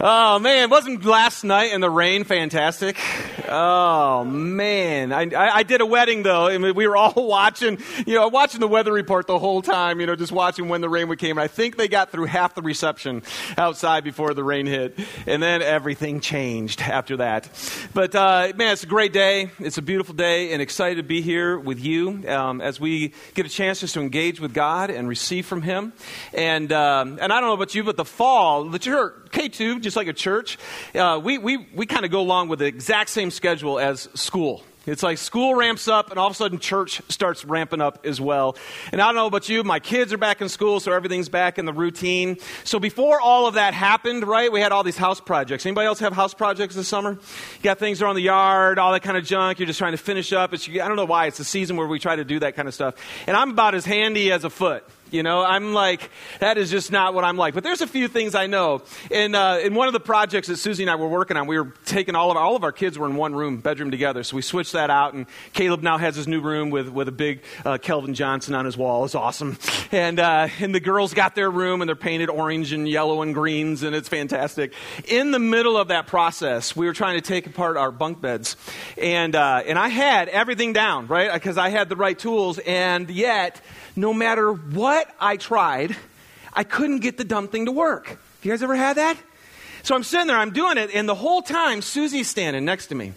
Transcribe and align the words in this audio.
Oh 0.00 0.38
man, 0.38 0.70
wasn't 0.70 1.04
last 1.04 1.44
night 1.44 1.72
in 1.72 1.80
the 1.80 1.90
rain 1.90 2.24
fantastic? 2.24 2.98
Oh 3.48 4.24
man, 4.24 5.12
I, 5.12 5.22
I, 5.22 5.56
I, 5.56 5.62
did 5.62 5.80
a 5.80 5.86
wedding 5.86 6.22
though. 6.22 6.46
I 6.46 6.58
mean, 6.58 6.74
we 6.74 6.86
were 6.86 6.96
all 6.96 7.12
watching, 7.16 7.78
you 8.06 8.14
know, 8.14 8.28
watching 8.28 8.60
the 8.60 8.68
weather 8.68 8.92
report 8.92 9.26
the 9.26 9.38
whole 9.38 9.62
time. 9.62 10.00
You 10.00 10.06
know, 10.06 10.16
just 10.16 10.32
watching 10.32 10.68
when 10.68 10.80
the 10.80 10.88
rain 10.88 11.08
would 11.08 11.18
came. 11.18 11.38
And 11.38 11.44
I 11.44 11.48
think 11.48 11.76
they 11.76 11.88
got 11.88 12.10
through 12.10 12.26
half 12.26 12.54
the 12.54 12.62
reception 12.62 13.22
outside 13.58 14.04
before 14.04 14.34
the 14.34 14.44
rain 14.44 14.66
hit, 14.66 14.98
and 15.26 15.42
then 15.42 15.62
everything 15.62 16.20
changed 16.20 16.80
after 16.80 17.18
that. 17.18 17.48
But 17.92 18.14
uh, 18.14 18.52
man, 18.56 18.72
it's 18.72 18.84
a 18.84 18.88
great 18.88 19.12
day. 19.12 19.50
It's 19.58 19.78
a 19.78 19.82
beautiful 19.82 20.14
day, 20.14 20.52
and 20.52 20.62
excited 20.62 20.96
to 20.96 21.02
be 21.02 21.20
here 21.20 21.58
with 21.58 21.84
you 21.84 22.28
um, 22.28 22.60
as 22.60 22.80
we 22.80 23.12
get 23.34 23.46
a 23.46 23.50
chance 23.50 23.80
just 23.80 23.94
to 23.94 24.00
engage 24.00 24.40
with 24.40 24.54
God 24.54 24.90
and 24.90 25.08
receive 25.08 25.46
from 25.46 25.62
Him. 25.62 25.92
And 26.32 26.72
um, 26.72 27.18
and 27.20 27.32
I 27.32 27.40
don't 27.40 27.48
know 27.48 27.54
about 27.54 27.74
you, 27.74 27.84
but 27.84 27.96
the 27.96 28.04
fall, 28.04 28.64
the 28.64 28.78
church, 28.78 29.14
K2, 29.30 29.80
just 29.80 29.96
like 29.96 30.06
a 30.06 30.12
church, 30.12 30.58
uh, 30.94 31.20
we, 31.22 31.38
we, 31.38 31.66
we 31.74 31.86
kind 31.86 32.04
of 32.04 32.10
go 32.10 32.20
along 32.20 32.48
with 32.48 32.60
the 32.60 32.66
exact 32.66 33.10
same 33.10 33.30
schedule 33.34 33.78
as 33.78 34.08
school. 34.14 34.62
It's 34.86 35.02
like 35.02 35.16
school 35.16 35.54
ramps 35.54 35.88
up, 35.88 36.10
and 36.10 36.18
all 36.18 36.26
of 36.26 36.32
a 36.32 36.36
sudden, 36.36 36.58
church 36.58 37.00
starts 37.08 37.44
ramping 37.44 37.80
up 37.80 38.04
as 38.04 38.20
well. 38.20 38.56
And 38.92 39.00
I 39.00 39.06
don't 39.06 39.14
know 39.14 39.26
about 39.26 39.48
you, 39.48 39.64
my 39.64 39.80
kids 39.80 40.12
are 40.12 40.18
back 40.18 40.42
in 40.42 40.50
school, 40.50 40.78
so 40.78 40.92
everything's 40.92 41.30
back 41.30 41.58
in 41.58 41.64
the 41.64 41.72
routine. 41.72 42.36
So 42.64 42.78
before 42.78 43.18
all 43.18 43.46
of 43.46 43.54
that 43.54 43.72
happened, 43.72 44.26
right, 44.26 44.52
we 44.52 44.60
had 44.60 44.72
all 44.72 44.82
these 44.82 44.98
house 44.98 45.20
projects. 45.20 45.64
Anybody 45.64 45.86
else 45.86 46.00
have 46.00 46.12
house 46.12 46.34
projects 46.34 46.74
this 46.74 46.86
summer? 46.86 47.12
You 47.12 47.62
got 47.62 47.78
things 47.78 48.02
around 48.02 48.16
the 48.16 48.22
yard, 48.22 48.78
all 48.78 48.92
that 48.92 49.02
kind 49.02 49.16
of 49.16 49.24
junk. 49.24 49.58
You're 49.58 49.66
just 49.66 49.78
trying 49.78 49.92
to 49.92 49.98
finish 49.98 50.34
up. 50.34 50.52
It's, 50.52 50.68
I 50.68 50.86
don't 50.86 50.96
know 50.96 51.06
why. 51.06 51.26
It's 51.26 51.38
the 51.38 51.44
season 51.44 51.76
where 51.76 51.86
we 51.86 51.98
try 51.98 52.16
to 52.16 52.24
do 52.24 52.40
that 52.40 52.54
kind 52.54 52.68
of 52.68 52.74
stuff. 52.74 52.96
And 53.26 53.36
I'm 53.36 53.50
about 53.50 53.74
as 53.74 53.86
handy 53.86 54.32
as 54.32 54.44
a 54.44 54.50
foot. 54.50 54.84
You 55.10 55.22
know, 55.22 55.44
I'm 55.44 55.74
like, 55.74 56.10
that 56.40 56.58
is 56.58 56.70
just 56.70 56.90
not 56.90 57.14
what 57.14 57.24
I'm 57.24 57.36
like. 57.36 57.54
But 57.54 57.62
there's 57.62 57.82
a 57.82 57.86
few 57.86 58.08
things 58.08 58.34
I 58.34 58.46
know. 58.46 58.82
In, 59.10 59.34
uh, 59.34 59.58
in 59.62 59.74
one 59.74 59.86
of 59.86 59.92
the 59.92 60.00
projects 60.00 60.48
that 60.48 60.56
Susie 60.56 60.82
and 60.82 60.90
I 60.90 60.96
were 60.96 61.08
working 61.08 61.36
on, 61.36 61.46
we 61.46 61.56
were 61.56 61.72
taking 61.84 62.16
all 62.16 62.30
of 62.30 62.36
our, 62.36 62.42
all 62.42 62.56
of 62.56 62.64
our 62.64 62.72
kids 62.72 62.98
were 62.98 63.06
in 63.06 63.14
one 63.14 63.32
room, 63.34 63.58
bedroom 63.58 63.92
together. 63.92 64.24
So 64.24 64.34
we 64.34 64.42
switched 64.42 64.72
that 64.72 64.90
out, 64.90 65.14
and 65.14 65.26
Caleb 65.52 65.82
now 65.82 65.98
has 65.98 66.16
his 66.16 66.26
new 66.26 66.40
room 66.40 66.70
with, 66.70 66.88
with 66.88 67.06
a 67.06 67.12
big 67.12 67.42
uh, 67.64 67.78
Calvin 67.78 68.14
Johnson 68.14 68.54
on 68.54 68.64
his 68.64 68.76
wall. 68.76 69.04
It's 69.04 69.14
awesome. 69.14 69.56
And, 69.92 70.18
uh, 70.18 70.48
and 70.58 70.74
the 70.74 70.80
girls 70.80 71.14
got 71.14 71.36
their 71.36 71.50
room, 71.50 71.80
and 71.80 71.88
they're 71.88 71.94
painted 71.94 72.28
orange 72.28 72.72
and 72.72 72.88
yellow 72.88 73.22
and 73.22 73.34
greens, 73.34 73.84
and 73.84 73.94
it's 73.94 74.08
fantastic. 74.08 74.72
In 75.06 75.30
the 75.30 75.38
middle 75.38 75.76
of 75.76 75.88
that 75.88 76.08
process, 76.08 76.74
we 76.74 76.86
were 76.86 76.92
trying 76.92 77.16
to 77.16 77.22
take 77.22 77.46
apart 77.46 77.76
our 77.76 77.92
bunk 77.92 78.20
beds. 78.20 78.56
And, 79.00 79.36
uh, 79.36 79.62
and 79.64 79.78
I 79.78 79.88
had 79.88 80.28
everything 80.28 80.72
down, 80.72 81.06
right? 81.06 81.32
Because 81.32 81.56
I 81.56 81.68
had 81.68 81.88
the 81.88 81.96
right 81.96 82.18
tools, 82.18 82.58
and 82.58 83.08
yet, 83.10 83.60
no 83.96 84.12
matter 84.12 84.52
what 84.52 85.12
I 85.20 85.36
tried, 85.36 85.96
I 86.52 86.64
couldn't 86.64 87.00
get 87.00 87.16
the 87.16 87.24
dumb 87.24 87.48
thing 87.48 87.66
to 87.66 87.72
work. 87.72 88.18
You 88.42 88.50
guys 88.50 88.62
ever 88.62 88.76
had 88.76 88.96
that? 88.96 89.16
So 89.82 89.94
I'm 89.94 90.02
sitting 90.02 90.26
there, 90.26 90.36
I'm 90.36 90.52
doing 90.52 90.78
it, 90.78 90.90
and 90.94 91.08
the 91.08 91.14
whole 91.14 91.42
time 91.42 91.82
Susie's 91.82 92.28
standing 92.28 92.64
next 92.64 92.86
to 92.86 92.94
me. 92.94 93.12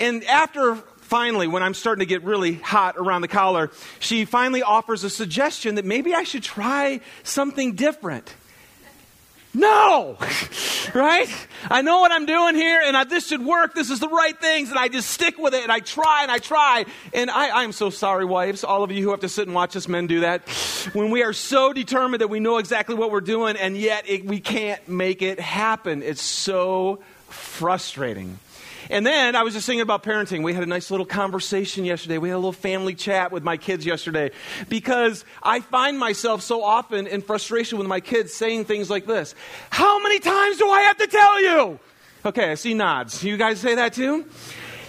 And 0.00 0.24
after 0.24 0.74
finally, 0.74 1.46
when 1.46 1.62
I'm 1.62 1.74
starting 1.74 2.00
to 2.00 2.06
get 2.06 2.24
really 2.24 2.54
hot 2.54 2.96
around 2.96 3.20
the 3.20 3.28
collar, 3.28 3.70
she 4.00 4.24
finally 4.24 4.62
offers 4.62 5.04
a 5.04 5.10
suggestion 5.10 5.74
that 5.74 5.84
maybe 5.84 6.14
I 6.14 6.22
should 6.22 6.42
try 6.42 7.00
something 7.22 7.74
different. 7.74 8.34
No! 9.54 10.16
right? 10.94 11.28
I 11.70 11.82
know 11.82 12.00
what 12.00 12.10
I'm 12.10 12.26
doing 12.26 12.54
here, 12.54 12.80
and 12.84 12.96
I, 12.96 13.04
this 13.04 13.28
should 13.28 13.44
work. 13.44 13.74
This 13.74 13.90
is 13.90 14.00
the 14.00 14.08
right 14.08 14.38
things, 14.38 14.70
and 14.70 14.78
I 14.78 14.88
just 14.88 15.10
stick 15.10 15.38
with 15.38 15.54
it, 15.54 15.62
and 15.62 15.70
I 15.70 15.80
try 15.80 16.22
and 16.22 16.30
I 16.30 16.38
try. 16.38 16.86
And 17.12 17.30
I, 17.30 17.62
I'm 17.62 17.72
so 17.72 17.90
sorry, 17.90 18.24
wives, 18.24 18.64
all 18.64 18.82
of 18.82 18.90
you 18.90 19.02
who 19.02 19.10
have 19.10 19.20
to 19.20 19.28
sit 19.28 19.46
and 19.46 19.54
watch 19.54 19.76
us 19.76 19.88
men 19.88 20.06
do 20.06 20.20
that. 20.20 20.48
When 20.94 21.10
we 21.10 21.22
are 21.22 21.32
so 21.32 21.72
determined 21.72 22.22
that 22.22 22.28
we 22.28 22.40
know 22.40 22.58
exactly 22.58 22.94
what 22.94 23.10
we're 23.10 23.20
doing, 23.20 23.56
and 23.56 23.76
yet 23.76 24.08
it, 24.08 24.24
we 24.24 24.40
can't 24.40 24.86
make 24.88 25.22
it 25.22 25.38
happen, 25.38 26.02
it's 26.02 26.22
so 26.22 27.00
frustrating. 27.28 28.38
And 28.92 29.06
then 29.06 29.34
I 29.34 29.42
was 29.42 29.54
just 29.54 29.64
thinking 29.64 29.80
about 29.80 30.02
parenting. 30.02 30.42
We 30.42 30.52
had 30.52 30.62
a 30.62 30.66
nice 30.66 30.90
little 30.90 31.06
conversation 31.06 31.86
yesterday. 31.86 32.18
We 32.18 32.28
had 32.28 32.34
a 32.34 32.36
little 32.36 32.52
family 32.52 32.94
chat 32.94 33.32
with 33.32 33.42
my 33.42 33.56
kids 33.56 33.86
yesterday 33.86 34.32
because 34.68 35.24
I 35.42 35.60
find 35.60 35.98
myself 35.98 36.42
so 36.42 36.62
often 36.62 37.06
in 37.06 37.22
frustration 37.22 37.78
with 37.78 37.86
my 37.86 38.00
kids 38.00 38.34
saying 38.34 38.66
things 38.66 38.90
like 38.90 39.06
this 39.06 39.34
How 39.70 40.02
many 40.02 40.18
times 40.18 40.58
do 40.58 40.68
I 40.68 40.82
have 40.82 40.98
to 40.98 41.06
tell 41.06 41.42
you? 41.42 41.80
Okay, 42.26 42.50
I 42.50 42.54
see 42.54 42.74
nods. 42.74 43.24
You 43.24 43.38
guys 43.38 43.60
say 43.60 43.76
that 43.76 43.94
too? 43.94 44.26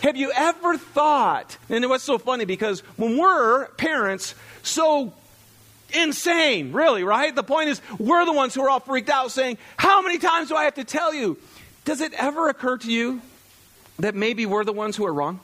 Have 0.01 0.17
you 0.17 0.33
ever 0.35 0.77
thought, 0.77 1.57
and 1.69 1.81
it 1.81 1.87
was 1.87 2.03
so 2.03 2.17
funny 2.17 2.43
because 2.43 2.81
when 2.97 3.17
we're 3.17 3.67
parents, 3.69 4.35
so 4.63 5.13
insane, 5.93 6.73
really, 6.73 7.05
right? 7.05 7.33
The 7.33 7.41
point 7.41 7.69
is, 7.69 7.81
we're 7.99 8.25
the 8.25 8.33
ones 8.33 8.53
who 8.53 8.63
are 8.63 8.69
all 8.69 8.81
freaked 8.81 9.09
out 9.09 9.31
saying, 9.31 9.59
How 9.77 10.01
many 10.01 10.17
times 10.17 10.49
do 10.49 10.57
I 10.57 10.65
have 10.65 10.75
to 10.75 10.83
tell 10.83 11.13
you? 11.13 11.37
Does 11.85 12.01
it 12.01 12.11
ever 12.15 12.49
occur 12.49 12.77
to 12.79 12.91
you 12.91 13.21
that 13.99 14.15
maybe 14.15 14.45
we're 14.45 14.63
the 14.63 14.73
ones 14.73 14.95
who 14.95 15.05
are 15.05 15.13
wrong? 15.13 15.39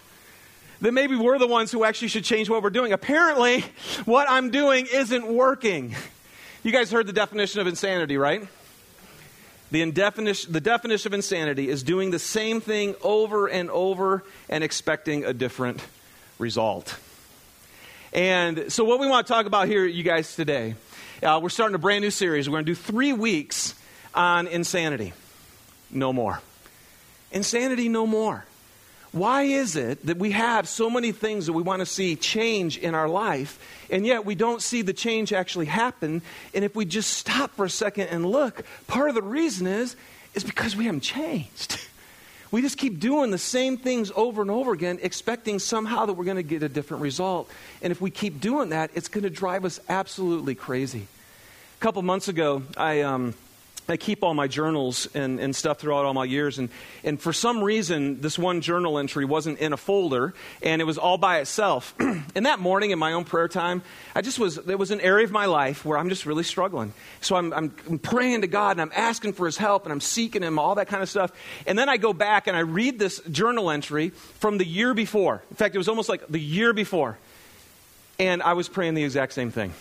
That 0.82 0.94
maybe 0.94 1.16
we're 1.16 1.38
the 1.38 1.48
ones 1.48 1.72
who 1.72 1.84
actually 1.84 2.08
should 2.08 2.24
change 2.24 2.50
what 2.50 2.64
we're 2.64 2.70
doing. 2.70 2.94
Apparently, 2.94 3.66
what 4.06 4.30
I'm 4.30 4.50
doing 4.50 4.88
isn't 4.92 5.28
working. 5.28 5.96
You 6.64 6.72
guys 6.72 6.92
heard 6.92 7.08
the 7.08 7.14
definition 7.14 7.62
of 7.62 7.68
insanity, 7.68 8.18
right? 8.18 8.48
The, 9.72 9.92
definition, 9.92 10.52
the 10.52 10.62
definition 10.62 11.10
of 11.10 11.14
insanity 11.14 11.70
is 11.70 11.84
doing 11.84 12.12
the 12.12 12.20
same 12.20 12.60
thing 12.60 12.96
over 13.02 13.48
and 13.48 13.70
over 13.70 14.24
and 14.50 14.64
expecting 14.64 15.26
a 15.26 15.34
different 15.34 15.80
result. 16.40 16.98
And 18.12 18.72
so, 18.72 18.84
what 18.84 19.00
we 19.00 19.08
want 19.08 19.28
to 19.28 19.34
talk 19.34 19.46
about 19.46 19.68
here, 19.68 19.86
you 19.86 20.02
guys, 20.02 20.36
today, 20.36 20.74
uh, 21.22 21.40
we're 21.44 21.50
starting 21.50 21.76
a 21.76 21.80
brand 21.80 22.02
new 22.02 22.10
series. 22.10 22.50
We're 22.50 22.56
going 22.56 22.66
to 22.66 22.72
do 22.72 22.76
three 22.76 23.14
weeks 23.14 23.76
on 24.16 24.48
insanity. 24.48 25.14
No 25.92 26.12
more. 26.12 26.42
Insanity 27.32 27.90
no 27.90 28.08
more. 28.08 28.46
Why 29.12 29.44
is 29.44 29.76
it 29.76 30.06
that 30.06 30.18
we 30.18 30.32
have 30.32 30.68
so 30.68 30.90
many 30.90 31.12
things 31.12 31.48
that 31.48 31.54
we 31.54 31.64
want 31.64 31.80
to 31.80 31.86
see 31.86 32.16
change 32.16 32.78
in 32.78 32.94
our 32.94 33.10
life, 33.10 33.60
and 33.90 34.06
yet 34.06 34.24
we 34.24 34.36
don't 34.36 34.62
see 34.62 34.84
the 34.84 34.94
change 34.94 35.34
actually 35.34 35.66
happen? 35.66 36.22
And 36.54 36.64
if 36.64 36.76
we 36.76 36.86
just 36.86 37.12
stop 37.12 37.56
for 37.56 37.66
a 37.66 37.70
second 37.70 38.08
and 38.08 38.26
look, 38.26 38.64
part 38.88 39.10
of 39.10 39.16
the 39.16 39.24
reason 39.24 39.66
is, 39.66 39.96
is 40.36 40.44
because 40.44 40.76
we 40.76 40.86
haven't 40.86 41.02
changed. 41.02 41.80
We 42.52 42.64
just 42.64 42.80
keep 42.80 43.00
doing 43.00 43.30
the 43.30 43.38
same 43.38 43.78
things 43.78 44.12
over 44.16 44.42
and 44.42 44.50
over 44.50 44.74
again, 44.74 44.98
expecting 45.04 45.60
somehow 45.60 46.08
that 46.08 46.14
we're 46.14 46.26
going 46.26 46.38
to 46.38 46.42
get 46.42 46.64
a 46.64 46.68
different 46.68 47.04
result. 47.04 47.48
And 47.84 47.92
if 47.92 48.02
we 48.02 48.10
keep 48.10 48.42
doing 48.42 48.70
that, 48.70 48.90
it's 48.96 49.08
going 49.08 49.24
to 49.24 49.30
drive 49.30 49.66
us 49.66 49.80
absolutely 49.88 50.56
crazy. 50.56 51.06
A 51.78 51.80
couple 51.80 52.02
months 52.02 52.28
ago, 52.28 52.64
I. 52.76 53.02
Um, 53.02 53.36
I 53.90 53.98
keep 53.98 54.24
all 54.24 54.34
my 54.34 54.48
journals 54.48 55.08
and, 55.14 55.40
and 55.40 55.56
stuff 55.56 55.80
throughout 55.80 56.06
all 56.06 56.14
my 56.14 56.26
years. 56.26 56.60
And, 56.60 56.70
and 57.04 57.20
for 57.20 57.34
some 57.34 57.64
reason, 57.64 58.22
this 58.22 58.38
one 58.38 58.62
journal 58.62 58.98
entry 59.00 59.26
wasn't 59.26 59.60
in 59.60 59.74
a 59.74 59.78
folder, 59.78 60.34
and 60.62 60.82
it 60.82 60.86
was 60.86 60.98
all 60.98 61.18
by 61.18 61.40
itself. 61.40 61.94
and 62.00 62.46
that 62.46 62.60
morning 62.60 62.92
in 62.92 63.00
my 63.00 63.14
own 63.14 63.26
prayer 63.26 63.48
time, 63.48 63.82
I 64.16 64.22
just 64.22 64.40
was, 64.40 64.56
there 64.56 64.78
was 64.78 64.92
an 64.92 65.02
area 65.02 65.26
of 65.26 65.32
my 65.32 65.46
life 65.46 65.86
where 65.86 65.98
I'm 65.98 66.10
just 66.10 66.26
really 66.26 66.44
struggling. 66.44 66.94
So 67.22 67.36
I'm, 67.36 67.54
I'm, 67.54 67.76
I'm 67.88 68.00
praying 68.00 68.42
to 68.42 68.48
God, 68.48 68.72
and 68.72 68.82
I'm 68.82 68.92
asking 68.96 69.34
for 69.34 69.46
His 69.46 69.58
help, 69.58 69.86
and 69.86 69.94
I'm 69.94 70.02
seeking 70.02 70.44
Him, 70.44 70.60
all 70.60 70.76
that 70.76 70.88
kind 70.88 71.04
of 71.04 71.10
stuff. 71.10 71.32
And 71.66 71.78
then 71.78 71.90
I 71.90 71.98
go 71.98 72.14
back 72.14 72.48
and 72.48 72.56
I 72.56 72.62
read 72.62 73.00
this 73.00 73.20
journal 73.32 73.70
entry 73.70 74.10
from 74.10 74.58
the 74.58 74.66
year 74.66 74.94
before. 74.94 75.44
In 75.50 75.56
fact, 75.56 75.76
it 75.76 75.78
was 75.78 75.90
almost 75.90 76.10
like 76.10 76.28
the 76.28 76.40
year 76.40 76.74
before. 76.74 77.18
And 78.18 78.44
I 78.44 78.54
was 78.54 78.68
praying 78.68 78.96
the 78.96 79.04
exact 79.04 79.34
same 79.34 79.52
thing. 79.52 79.74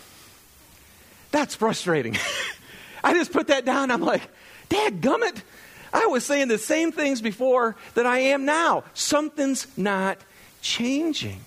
That's 1.30 1.54
frustrating. 1.54 2.16
I 3.03 3.14
just 3.14 3.32
put 3.32 3.48
that 3.48 3.64
down. 3.64 3.91
I'm 3.91 4.00
like, 4.00 4.22
Dad 4.69 5.00
gummit. 5.00 5.42
I 5.92 6.06
was 6.06 6.25
saying 6.25 6.48
the 6.48 6.59
same 6.59 6.92
things 6.92 7.20
before 7.20 7.76
that 7.94 8.06
I 8.06 8.19
am 8.19 8.44
now. 8.44 8.84
Something's 8.94 9.66
not 9.78 10.19
changing. 10.60 11.41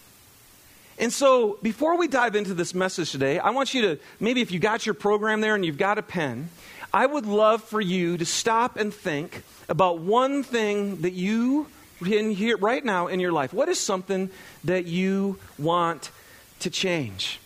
And 0.98 1.12
so, 1.12 1.58
before 1.62 1.98
we 1.98 2.08
dive 2.08 2.36
into 2.36 2.54
this 2.54 2.74
message 2.74 3.12
today, 3.12 3.40
I 3.40 3.52
want 3.52 3.74
you 3.74 3.82
to 3.84 4.00
maybe 4.20 4.42
if 4.42 4.52
you 4.52 4.60
got 4.60 4.86
your 4.86 4.94
program 4.94 5.42
there 5.42 5.56
and 5.56 5.66
you've 5.66 5.78
got 5.78 5.98
a 5.98 6.04
pen, 6.04 6.50
I 6.94 7.06
would 7.06 7.26
love 7.26 7.64
for 7.64 7.82
you 7.82 8.18
to 8.18 8.26
stop 8.26 8.78
and 8.78 8.94
think 8.94 9.44
about 9.70 10.00
one 10.00 10.44
thing 10.44 11.02
that 11.02 11.14
you 11.14 11.68
in 12.06 12.32
here 12.32 12.58
right 12.58 12.84
now 12.84 13.08
in 13.08 13.20
your 13.20 13.32
life. 13.32 13.54
What 13.54 13.70
is 13.70 13.80
something 13.80 14.30
that 14.64 14.86
you 14.86 15.40
want 15.58 16.12
to 16.60 16.70
change? 16.70 17.40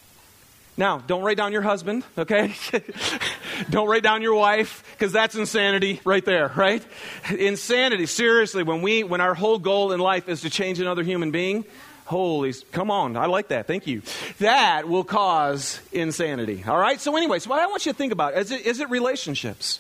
Now, 0.78 0.98
don't 0.98 1.24
write 1.24 1.38
down 1.38 1.54
your 1.54 1.62
husband, 1.62 2.04
okay? 2.18 2.54
don't 3.70 3.88
write 3.88 4.04
down 4.04 4.22
your 4.22 4.36
wife, 4.36 4.84
because 4.92 5.14
that's 5.14 5.36
insanity 5.36 6.02
right 6.04 6.24
there, 6.24 6.52
right? 6.56 6.84
Insanity, 7.30 8.06
seriously, 8.08 8.64
when 8.64 8.82
we 8.82 9.04
when 9.04 9.22
our 9.22 9.34
whole 9.34 9.58
goal 9.58 9.94
in 9.94 10.02
life 10.02 10.28
is 10.28 10.42
to 10.42 10.50
change 10.50 10.82
another 10.82 11.02
human 11.02 11.32
being, 11.32 11.64
holy 12.06 12.54
come 12.74 12.92
on, 12.92 13.16
I 13.16 13.28
like 13.28 13.50
that, 13.50 13.68
thank 13.68 13.88
you. 13.88 14.02
That 14.40 14.90
will 14.90 15.06
cause 15.06 15.80
insanity. 15.94 16.64
All 16.68 16.78
right? 16.78 17.00
So 17.00 17.16
anyway, 17.16 17.40
so 17.40 17.50
what 17.50 17.60
I 17.60 17.68
want 17.68 17.86
you 17.86 17.94
to 17.94 17.98
think 17.98 18.12
about 18.12 18.36
is 18.36 18.52
it, 18.52 18.66
is 18.66 18.82
it 18.82 18.90
relationships? 18.90 19.80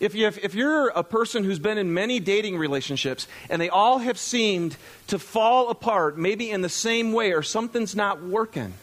If, 0.00 0.14
you 0.16 0.26
if 0.26 0.54
you're 0.54 0.88
a 0.88 1.04
person 1.04 1.44
who's 1.44 1.60
been 1.60 1.78
in 1.78 1.94
many 1.94 2.18
dating 2.18 2.56
relationships 2.56 3.28
and 3.48 3.62
they 3.62 3.68
all 3.68 3.98
have 3.98 4.18
seemed 4.18 4.76
to 5.08 5.18
fall 5.18 5.68
apart, 5.68 6.18
maybe 6.18 6.50
in 6.50 6.62
the 6.62 6.68
same 6.68 7.12
way, 7.12 7.32
or 7.32 7.42
something's 7.42 7.94
not 7.94 8.20
working, 8.20 8.74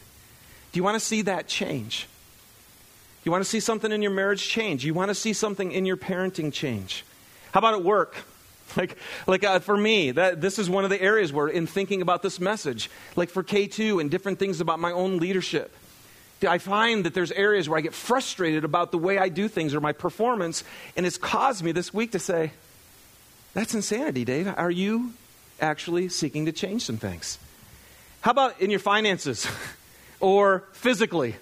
do 0.72 0.78
you 0.78 0.84
want 0.84 0.94
to 0.98 1.04
see 1.04 1.22
that 1.22 1.48
change? 1.48 2.06
You 3.24 3.32
want 3.32 3.44
to 3.44 3.50
see 3.50 3.60
something 3.60 3.92
in 3.92 4.02
your 4.02 4.12
marriage 4.12 4.46
change? 4.48 4.84
You 4.84 4.94
want 4.94 5.10
to 5.10 5.14
see 5.14 5.32
something 5.32 5.72
in 5.72 5.84
your 5.84 5.96
parenting 5.96 6.52
change? 6.52 7.04
How 7.52 7.58
about 7.58 7.74
at 7.74 7.82
work? 7.84 8.14
Like, 8.76 8.96
like 9.26 9.42
uh, 9.42 9.58
for 9.58 9.76
me, 9.76 10.12
that, 10.12 10.40
this 10.40 10.56
is 10.56 10.70
one 10.70 10.84
of 10.84 10.90
the 10.90 11.02
areas 11.02 11.32
where, 11.32 11.48
in 11.48 11.66
thinking 11.66 12.02
about 12.02 12.22
this 12.22 12.38
message, 12.38 12.88
like 13.16 13.28
for 13.28 13.42
K2 13.42 14.00
and 14.00 14.08
different 14.08 14.38
things 14.38 14.60
about 14.60 14.78
my 14.78 14.92
own 14.92 15.16
leadership, 15.16 15.74
I 16.48 16.58
find 16.58 17.04
that 17.04 17.12
there's 17.12 17.32
areas 17.32 17.68
where 17.68 17.78
I 17.78 17.80
get 17.80 17.94
frustrated 17.94 18.64
about 18.64 18.92
the 18.92 18.98
way 18.98 19.18
I 19.18 19.28
do 19.28 19.48
things 19.48 19.74
or 19.74 19.80
my 19.80 19.90
performance, 19.92 20.62
and 20.96 21.04
it's 21.04 21.18
caused 21.18 21.64
me 21.64 21.72
this 21.72 21.92
week 21.92 22.12
to 22.12 22.20
say, 22.20 22.52
That's 23.54 23.74
insanity, 23.74 24.24
Dave. 24.24 24.46
Are 24.46 24.70
you 24.70 25.14
actually 25.60 26.08
seeking 26.08 26.46
to 26.46 26.52
change 26.52 26.82
some 26.82 26.96
things? 26.96 27.38
How 28.20 28.30
about 28.30 28.60
in 28.60 28.70
your 28.70 28.78
finances 28.78 29.48
or 30.20 30.64
physically? 30.72 31.36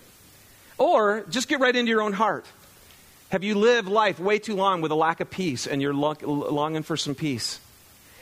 Or 0.79 1.25
just 1.29 1.49
get 1.49 1.61
right 1.61 1.75
into 1.75 1.91
your 1.91 2.03
own 2.03 2.13
heart. 2.13 2.47
Have 3.31 3.45
you 3.45 3.57
lived 3.57 3.89
life 3.89 4.19
way 4.19 4.39
too 4.39 4.55
long 4.55 4.81
with 4.81 4.91
a 4.91 4.95
lack 4.95 5.21
of 5.21 5.29
peace 5.29 5.67
and 5.67 5.83
you're 5.83 5.93
longing 5.93 6.83
for 6.83 6.97
some 6.97 7.15
peace? 7.15 7.61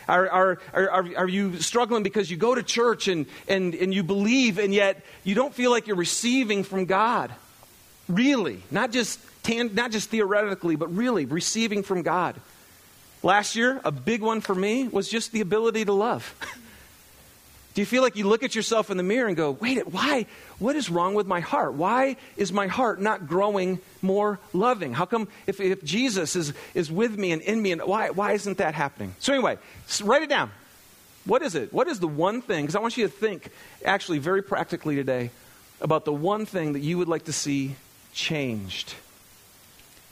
Are, 0.08 0.28
are, 0.28 0.58
are, 0.72 1.10
are, 1.16 1.28
you 1.28 1.60
struggling 1.60 2.04
because 2.04 2.30
you 2.30 2.36
go 2.36 2.54
to 2.54 2.62
church 2.62 3.08
and, 3.08 3.26
and, 3.48 3.74
and 3.74 3.92
you 3.92 4.04
believe 4.04 4.58
and 4.58 4.72
yet 4.72 5.04
you 5.24 5.34
don't 5.34 5.52
feel 5.52 5.72
like 5.72 5.88
you're 5.88 5.96
receiving 5.96 6.62
from 6.62 6.84
God? 6.84 7.32
Really. 8.08 8.62
Not 8.70 8.92
just, 8.92 9.18
tan, 9.42 9.74
not 9.74 9.90
just 9.90 10.10
theoretically, 10.10 10.76
but 10.76 10.94
really 10.94 11.24
receiving 11.24 11.82
from 11.82 12.02
God. 12.02 12.36
Last 13.22 13.56
year, 13.56 13.80
a 13.84 13.90
big 13.90 14.22
one 14.22 14.40
for 14.40 14.54
me 14.54 14.86
was 14.86 15.08
just 15.08 15.32
the 15.32 15.40
ability 15.40 15.84
to 15.86 15.92
love. 15.92 16.34
Do 17.76 17.82
you 17.82 17.86
feel 17.86 18.00
like 18.00 18.16
you 18.16 18.26
look 18.26 18.42
at 18.42 18.54
yourself 18.54 18.90
in 18.90 18.96
the 18.96 19.02
mirror 19.02 19.28
and 19.28 19.36
go, 19.36 19.50
wait, 19.50 19.86
why? 19.86 20.24
What 20.58 20.76
is 20.76 20.88
wrong 20.88 21.12
with 21.12 21.26
my 21.26 21.40
heart? 21.40 21.74
Why 21.74 22.16
is 22.38 22.50
my 22.50 22.68
heart 22.68 23.02
not 23.02 23.26
growing 23.26 23.80
more 24.00 24.38
loving? 24.54 24.94
How 24.94 25.04
come 25.04 25.28
if, 25.46 25.60
if 25.60 25.84
Jesus 25.84 26.36
is, 26.36 26.54
is 26.72 26.90
with 26.90 27.18
me 27.18 27.32
and 27.32 27.42
in 27.42 27.60
me, 27.60 27.72
and 27.72 27.82
why, 27.82 28.08
why 28.08 28.32
isn't 28.32 28.56
that 28.56 28.72
happening? 28.72 29.14
So, 29.18 29.34
anyway, 29.34 29.58
write 30.02 30.22
it 30.22 30.30
down. 30.30 30.52
What 31.26 31.42
is 31.42 31.54
it? 31.54 31.70
What 31.70 31.86
is 31.86 32.00
the 32.00 32.08
one 32.08 32.40
thing? 32.40 32.64
Because 32.64 32.76
I 32.76 32.80
want 32.80 32.96
you 32.96 33.06
to 33.06 33.12
think 33.12 33.50
actually 33.84 34.20
very 34.20 34.42
practically 34.42 34.96
today 34.96 35.30
about 35.78 36.06
the 36.06 36.14
one 36.14 36.46
thing 36.46 36.72
that 36.72 36.80
you 36.80 36.96
would 36.96 37.08
like 37.08 37.26
to 37.26 37.32
see 37.34 37.76
changed 38.14 38.94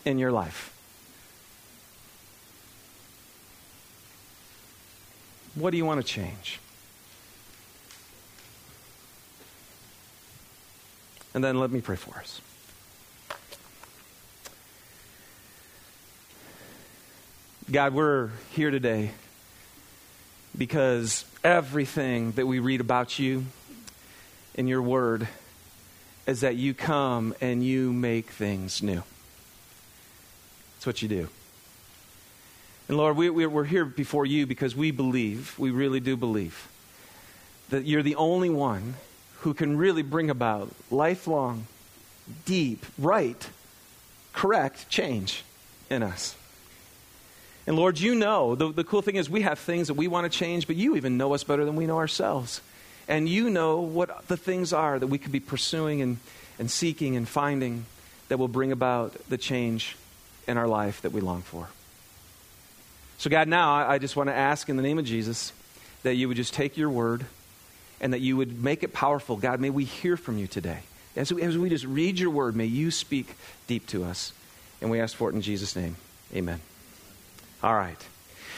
in 0.04 0.18
your 0.18 0.32
life. 0.32 0.70
What 5.54 5.70
do 5.70 5.78
you 5.78 5.86
want 5.86 6.02
to 6.02 6.06
change? 6.06 6.60
And 11.34 11.42
then 11.42 11.58
let 11.58 11.70
me 11.70 11.80
pray 11.80 11.96
for 11.96 12.16
us. 12.18 12.40
God, 17.70 17.92
we're 17.92 18.30
here 18.52 18.70
today 18.70 19.10
because 20.56 21.24
everything 21.42 22.32
that 22.32 22.46
we 22.46 22.60
read 22.60 22.80
about 22.80 23.18
you 23.18 23.46
in 24.54 24.68
your 24.68 24.80
word 24.80 25.26
is 26.26 26.42
that 26.42 26.56
you 26.56 26.72
come 26.72 27.34
and 27.40 27.64
you 27.64 27.92
make 27.92 28.30
things 28.30 28.82
new. 28.82 29.02
That's 30.74 30.86
what 30.86 31.02
you 31.02 31.08
do. 31.08 31.28
And 32.88 32.96
Lord, 32.96 33.16
we, 33.16 33.30
we're 33.30 33.64
here 33.64 33.86
before 33.86 34.26
you 34.26 34.46
because 34.46 34.76
we 34.76 34.90
believe, 34.90 35.58
we 35.58 35.70
really 35.70 36.00
do 36.00 36.16
believe, 36.16 36.68
that 37.70 37.86
you're 37.86 38.02
the 38.02 38.16
only 38.16 38.50
one 38.50 38.94
who 39.44 39.52
can 39.52 39.76
really 39.76 40.00
bring 40.00 40.30
about 40.30 40.70
lifelong, 40.90 41.66
deep, 42.46 42.84
right, 42.98 43.50
correct 44.32 44.88
change 44.88 45.44
in 45.90 46.02
us. 46.02 46.34
And 47.66 47.76
Lord, 47.76 48.00
you 48.00 48.14
know, 48.14 48.54
the, 48.54 48.72
the 48.72 48.84
cool 48.84 49.02
thing 49.02 49.16
is 49.16 49.28
we 49.28 49.42
have 49.42 49.58
things 49.58 49.88
that 49.88 49.94
we 49.94 50.08
want 50.08 50.30
to 50.30 50.38
change, 50.38 50.66
but 50.66 50.76
you 50.76 50.96
even 50.96 51.18
know 51.18 51.34
us 51.34 51.44
better 51.44 51.66
than 51.66 51.76
we 51.76 51.86
know 51.86 51.98
ourselves. 51.98 52.62
And 53.06 53.28
you 53.28 53.50
know 53.50 53.80
what 53.80 54.26
the 54.28 54.38
things 54.38 54.72
are 54.72 54.98
that 54.98 55.08
we 55.08 55.18
could 55.18 55.32
be 55.32 55.40
pursuing 55.40 56.00
and, 56.00 56.16
and 56.58 56.70
seeking 56.70 57.14
and 57.14 57.28
finding 57.28 57.84
that 58.28 58.38
will 58.38 58.48
bring 58.48 58.72
about 58.72 59.12
the 59.28 59.36
change 59.36 59.94
in 60.48 60.56
our 60.56 60.66
life 60.66 61.02
that 61.02 61.12
we 61.12 61.20
long 61.20 61.42
for. 61.42 61.68
So, 63.18 63.28
God, 63.28 63.48
now 63.48 63.74
I 63.74 63.98
just 63.98 64.16
want 64.16 64.30
to 64.30 64.34
ask 64.34 64.70
in 64.70 64.76
the 64.76 64.82
name 64.82 64.98
of 64.98 65.04
Jesus 65.04 65.52
that 66.02 66.14
you 66.14 66.28
would 66.28 66.38
just 66.38 66.54
take 66.54 66.78
your 66.78 66.88
word 66.88 67.26
and 68.00 68.12
that 68.12 68.20
you 68.20 68.36
would 68.36 68.62
make 68.62 68.82
it 68.82 68.92
powerful. 68.92 69.36
God, 69.36 69.60
may 69.60 69.70
we 69.70 69.84
hear 69.84 70.16
from 70.16 70.38
you 70.38 70.46
today. 70.46 70.80
As 71.16 71.32
we, 71.32 71.42
as 71.42 71.56
we 71.56 71.68
just 71.68 71.84
read 71.84 72.18
your 72.18 72.30
word, 72.30 72.56
may 72.56 72.66
you 72.66 72.90
speak 72.90 73.34
deep 73.66 73.86
to 73.88 74.04
us. 74.04 74.32
And 74.80 74.90
we 74.90 75.00
ask 75.00 75.16
for 75.16 75.30
it 75.30 75.34
in 75.34 75.42
Jesus' 75.42 75.76
name. 75.76 75.96
Amen. 76.34 76.60
All 77.62 77.74
right. 77.74 77.96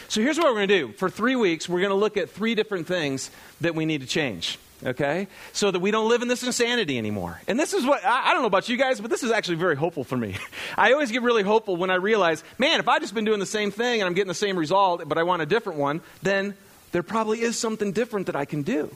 So 0.08 0.20
here's 0.20 0.38
what 0.38 0.46
we're 0.46 0.54
going 0.54 0.68
to 0.68 0.78
do. 0.86 0.92
For 0.92 1.10
three 1.10 1.36
weeks, 1.36 1.68
we're 1.68 1.80
going 1.80 1.90
to 1.90 1.96
look 1.96 2.16
at 2.16 2.30
three 2.30 2.54
different 2.54 2.86
things 2.86 3.30
that 3.60 3.74
we 3.74 3.84
need 3.84 4.00
to 4.00 4.06
change. 4.06 4.58
Okay? 4.84 5.26
So 5.52 5.70
that 5.70 5.80
we 5.80 5.90
don't 5.90 6.08
live 6.08 6.22
in 6.22 6.28
this 6.28 6.42
insanity 6.42 6.98
anymore. 6.98 7.40
And 7.48 7.58
this 7.58 7.72
is 7.74 7.84
what, 7.84 8.04
I, 8.04 8.30
I 8.30 8.32
don't 8.32 8.42
know 8.42 8.48
about 8.48 8.68
you 8.68 8.76
guys, 8.76 9.00
but 9.00 9.10
this 9.10 9.22
is 9.22 9.30
actually 9.30 9.56
very 9.56 9.76
hopeful 9.76 10.04
for 10.04 10.16
me. 10.16 10.36
I 10.76 10.92
always 10.92 11.10
get 11.10 11.22
really 11.22 11.42
hopeful 11.42 11.76
when 11.76 11.90
I 11.90 11.94
realize, 11.96 12.42
man, 12.58 12.80
if 12.80 12.88
I've 12.88 13.00
just 13.00 13.14
been 13.14 13.24
doing 13.24 13.40
the 13.40 13.46
same 13.46 13.70
thing 13.70 14.00
and 14.00 14.06
I'm 14.06 14.14
getting 14.14 14.28
the 14.28 14.34
same 14.34 14.58
result, 14.58 15.06
but 15.08 15.18
I 15.18 15.22
want 15.22 15.42
a 15.42 15.46
different 15.46 15.78
one, 15.78 16.00
then 16.22 16.56
there 16.92 17.02
probably 17.02 17.40
is 17.40 17.58
something 17.58 17.92
different 17.92 18.26
that 18.26 18.36
I 18.36 18.44
can 18.44 18.62
do. 18.62 18.94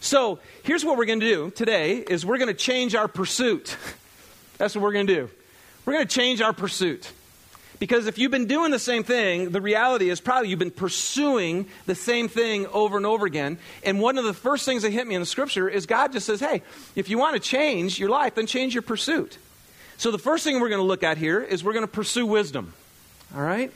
So 0.00 0.38
here's 0.62 0.84
what 0.84 0.96
we're 0.96 1.06
going 1.06 1.20
to 1.20 1.26
do 1.26 1.50
today 1.50 1.96
is 1.96 2.24
we're 2.24 2.38
going 2.38 2.48
to 2.48 2.54
change 2.54 2.94
our 2.94 3.08
pursuit. 3.08 3.76
That's 4.58 4.74
what 4.74 4.82
we're 4.82 4.92
going 4.92 5.06
to 5.06 5.14
do. 5.14 5.30
We're 5.84 5.94
going 5.94 6.06
to 6.06 6.14
change 6.14 6.40
our 6.40 6.52
pursuit. 6.52 7.12
Because 7.78 8.06
if 8.06 8.18
you've 8.18 8.32
been 8.32 8.46
doing 8.46 8.72
the 8.72 8.78
same 8.78 9.04
thing, 9.04 9.50
the 9.50 9.60
reality 9.60 10.10
is 10.10 10.20
probably 10.20 10.48
you've 10.48 10.58
been 10.58 10.70
pursuing 10.70 11.66
the 11.86 11.94
same 11.94 12.28
thing 12.28 12.66
over 12.68 12.96
and 12.96 13.06
over 13.06 13.24
again. 13.24 13.58
And 13.84 14.00
one 14.00 14.18
of 14.18 14.24
the 14.24 14.34
first 14.34 14.64
things 14.64 14.82
that 14.82 14.90
hit 14.90 15.06
me 15.06 15.14
in 15.14 15.20
the 15.20 15.26
scripture 15.26 15.68
is 15.68 15.86
God 15.86 16.12
just 16.12 16.26
says, 16.26 16.40
hey, 16.40 16.62
if 16.96 17.08
you 17.08 17.18
want 17.18 17.34
to 17.34 17.40
change 17.40 17.98
your 17.98 18.08
life, 18.08 18.34
then 18.34 18.46
change 18.46 18.74
your 18.74 18.82
pursuit. 18.82 19.38
So 19.96 20.10
the 20.10 20.18
first 20.18 20.44
thing 20.44 20.60
we're 20.60 20.68
going 20.68 20.80
to 20.80 20.86
look 20.86 21.04
at 21.04 21.18
here 21.18 21.40
is 21.40 21.62
we're 21.62 21.72
going 21.72 21.84
to 21.84 21.92
pursue 21.92 22.26
wisdom. 22.26 22.74
All 23.34 23.42
right? 23.42 23.72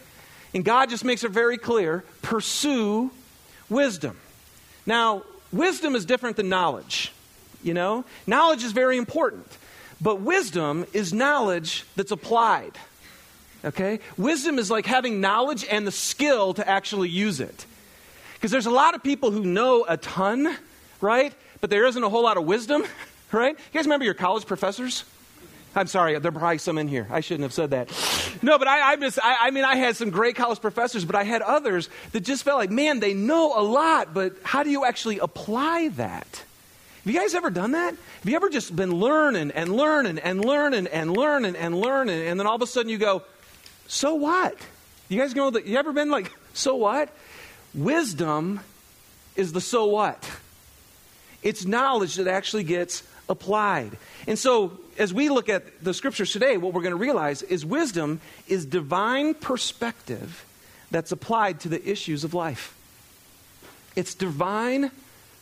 And 0.53 0.65
God 0.65 0.91
just 0.91 1.05
makes 1.05 1.23
it 1.23 1.31
very 1.31 1.57
clear 1.57 2.05
pursue 2.23 3.11
wisdom. 3.69 4.19
Now, 4.85 5.23
wisdom 5.53 5.95
is 5.95 6.05
different 6.05 6.37
than 6.37 6.49
knowledge. 6.49 7.13
You 7.63 7.75
know, 7.75 8.05
knowledge 8.27 8.65
is 8.65 8.73
very 8.73 8.97
important, 8.97 9.47
but 10.01 10.21
wisdom 10.21 10.85
is 10.93 11.13
knowledge 11.13 11.85
that's 11.95 12.11
applied. 12.11 12.73
Okay? 13.65 14.01
Wisdom 14.17 14.59
is 14.59 14.71
like 14.71 14.87
having 14.87 15.21
knowledge 15.21 15.65
and 15.71 15.87
the 15.87 15.93
skill 15.93 16.55
to 16.55 16.69
actually 16.69 17.09
use 17.09 17.41
it. 17.41 17.67
Because 18.35 18.51
there's 18.51 18.67
a 18.67 18.71
lot 18.71 18.97
of 18.97 19.03
people 19.05 19.31
who 19.31 19.45
know 19.45 19.85
a 19.89 19.97
ton, 19.97 20.57
right? 21.01 21.33
But 21.61 21.71
there 21.71 21.87
isn't 21.87 22.03
a 22.03 22.09
whole 22.09 22.25
lot 22.25 22.37
of 22.37 22.45
wisdom, 22.45 22.83
right? 23.33 23.57
You 23.57 23.79
guys 23.79 23.85
remember 23.85 24.05
your 24.05 24.15
college 24.15 24.47
professors? 24.47 25.05
I'm 25.75 25.87
sorry, 25.87 26.19
there 26.19 26.29
are 26.29 26.33
probably 26.33 26.59
some 26.59 26.77
in 26.77 26.89
here. 26.89 27.07
I 27.11 27.21
shouldn't 27.21 27.45
have 27.45 27.53
said 27.53 27.71
that. 27.71 27.89
No, 28.43 28.59
but 28.59 28.69
I, 28.69 28.93
I 28.93 28.97
just, 28.97 29.19
I, 29.23 29.47
I, 29.47 29.51
mean, 29.51 29.65
I 29.65 29.77
had 29.77 29.97
some 29.97 30.11
great 30.11 30.37
college 30.37 30.61
professors, 30.61 31.05
but 31.05 31.17
I 31.17 31.25
had 31.25 31.41
others 31.41 31.89
that 32.13 32.21
just 32.21 32.43
felt 32.43 32.59
like, 32.59 32.71
man, 32.71 33.01
they 33.01 33.15
know 33.15 33.59
a 33.59 33.63
lot, 33.63 34.13
but 34.13 34.35
how 34.43 34.63
do 34.63 34.71
you 34.71 34.85
actually 34.85 35.19
apply 35.19 35.89
that? 35.89 36.45
Have 37.05 37.13
you 37.13 37.19
guys 37.19 37.35
ever 37.35 37.51
done 37.51 37.73
that? 37.73 37.95
Have 37.95 38.29
you 38.29 38.37
ever 38.37 38.49
just 38.49 38.77
been 38.77 38.93
learning 38.93 39.51
and 39.53 39.75
learning 39.75 40.19
and 40.19 40.45
learning 40.45 40.87
and 40.87 41.17
learning 41.17 41.57
and 41.57 41.81
learning, 41.81 42.29
and 42.29 42.39
then 42.39 42.47
all 42.47 42.55
of 42.55 42.63
a 42.63 42.67
sudden 42.67 42.91
you 42.91 42.99
go, 42.99 43.23
so 43.89 44.15
what? 44.15 44.57
You 45.09 45.21
guys 45.21 45.35
know 45.35 45.51
that? 45.51 45.67
You 45.67 45.79
ever 45.79 45.93
been 45.93 46.11
like, 46.11 46.31
so 46.55 46.77
what? 46.77 47.09
Wisdom 47.75 48.61
is 49.37 49.53
the 49.53 49.61
so 49.61 49.87
what. 49.87 50.31
It's 51.43 51.65
knowledge 51.65 52.17
that 52.17 52.29
actually 52.29 52.65
gets 52.65 53.03
applied. 53.29 53.97
And 54.27 54.39
so, 54.39 54.79
as 54.99 55.13
we 55.13 55.29
look 55.29 55.49
at 55.49 55.83
the 55.83 55.95
scriptures 55.95 56.33
today, 56.33 56.57
what 56.57 56.73
we're 56.73 56.83
going 56.83 56.93
to 56.93 56.97
realize 56.97 57.43
is 57.43 57.65
wisdom 57.65 58.21
is 58.49 58.67
divine 58.67 59.35
perspective 59.35 60.45
that's 60.91 61.13
applied 61.13 61.61
to 61.61 61.69
the 61.69 61.89
issues 61.89 62.25
of 62.25 62.35
life. 62.35 62.77
It's 63.97 64.15
divine 64.15 64.91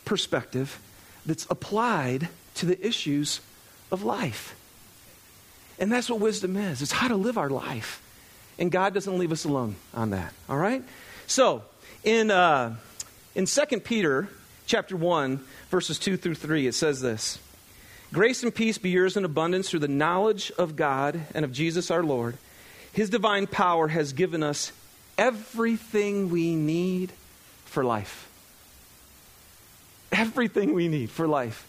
perspective 0.04 0.80
that's 1.26 1.46
applied 1.50 2.28
to 2.56 2.66
the 2.66 2.86
issues 2.86 3.40
of 3.90 4.02
life. 4.02 4.56
And 5.78 5.90
that's 5.90 6.10
what 6.10 6.20
wisdom 6.20 6.56
is 6.56 6.82
it's 6.82 6.92
how 6.92 7.08
to 7.08 7.16
live 7.16 7.38
our 7.38 7.50
life. 7.50 8.02
And 8.58 8.70
God 8.70 8.92
doesn't 8.92 9.18
leave 9.18 9.32
us 9.32 9.44
alone 9.44 9.76
on 9.94 10.10
that. 10.10 10.34
All 10.48 10.58
right? 10.58 10.82
So, 11.26 11.62
in, 12.04 12.30
uh, 12.30 12.76
in 13.34 13.46
2 13.46 13.80
Peter 13.80 14.28
chapter 14.66 14.96
1, 14.96 15.40
verses 15.70 15.98
2 15.98 16.18
through 16.18 16.34
3, 16.34 16.66
it 16.66 16.74
says 16.74 17.00
this. 17.00 17.38
Grace 18.12 18.42
and 18.42 18.52
peace 18.52 18.76
be 18.76 18.90
yours 18.90 19.16
in 19.16 19.24
abundance 19.24 19.70
through 19.70 19.80
the 19.80 19.88
knowledge 19.88 20.50
of 20.58 20.74
God 20.74 21.20
and 21.32 21.44
of 21.44 21.52
Jesus 21.52 21.90
our 21.90 22.02
Lord. 22.02 22.36
His 22.92 23.08
divine 23.08 23.46
power 23.46 23.86
has 23.86 24.12
given 24.12 24.42
us 24.42 24.72
everything 25.16 26.30
we 26.30 26.56
need 26.56 27.12
for 27.66 27.84
life. 27.84 28.28
Everything 30.10 30.74
we 30.74 30.88
need 30.88 31.10
for 31.10 31.28
life. 31.28 31.68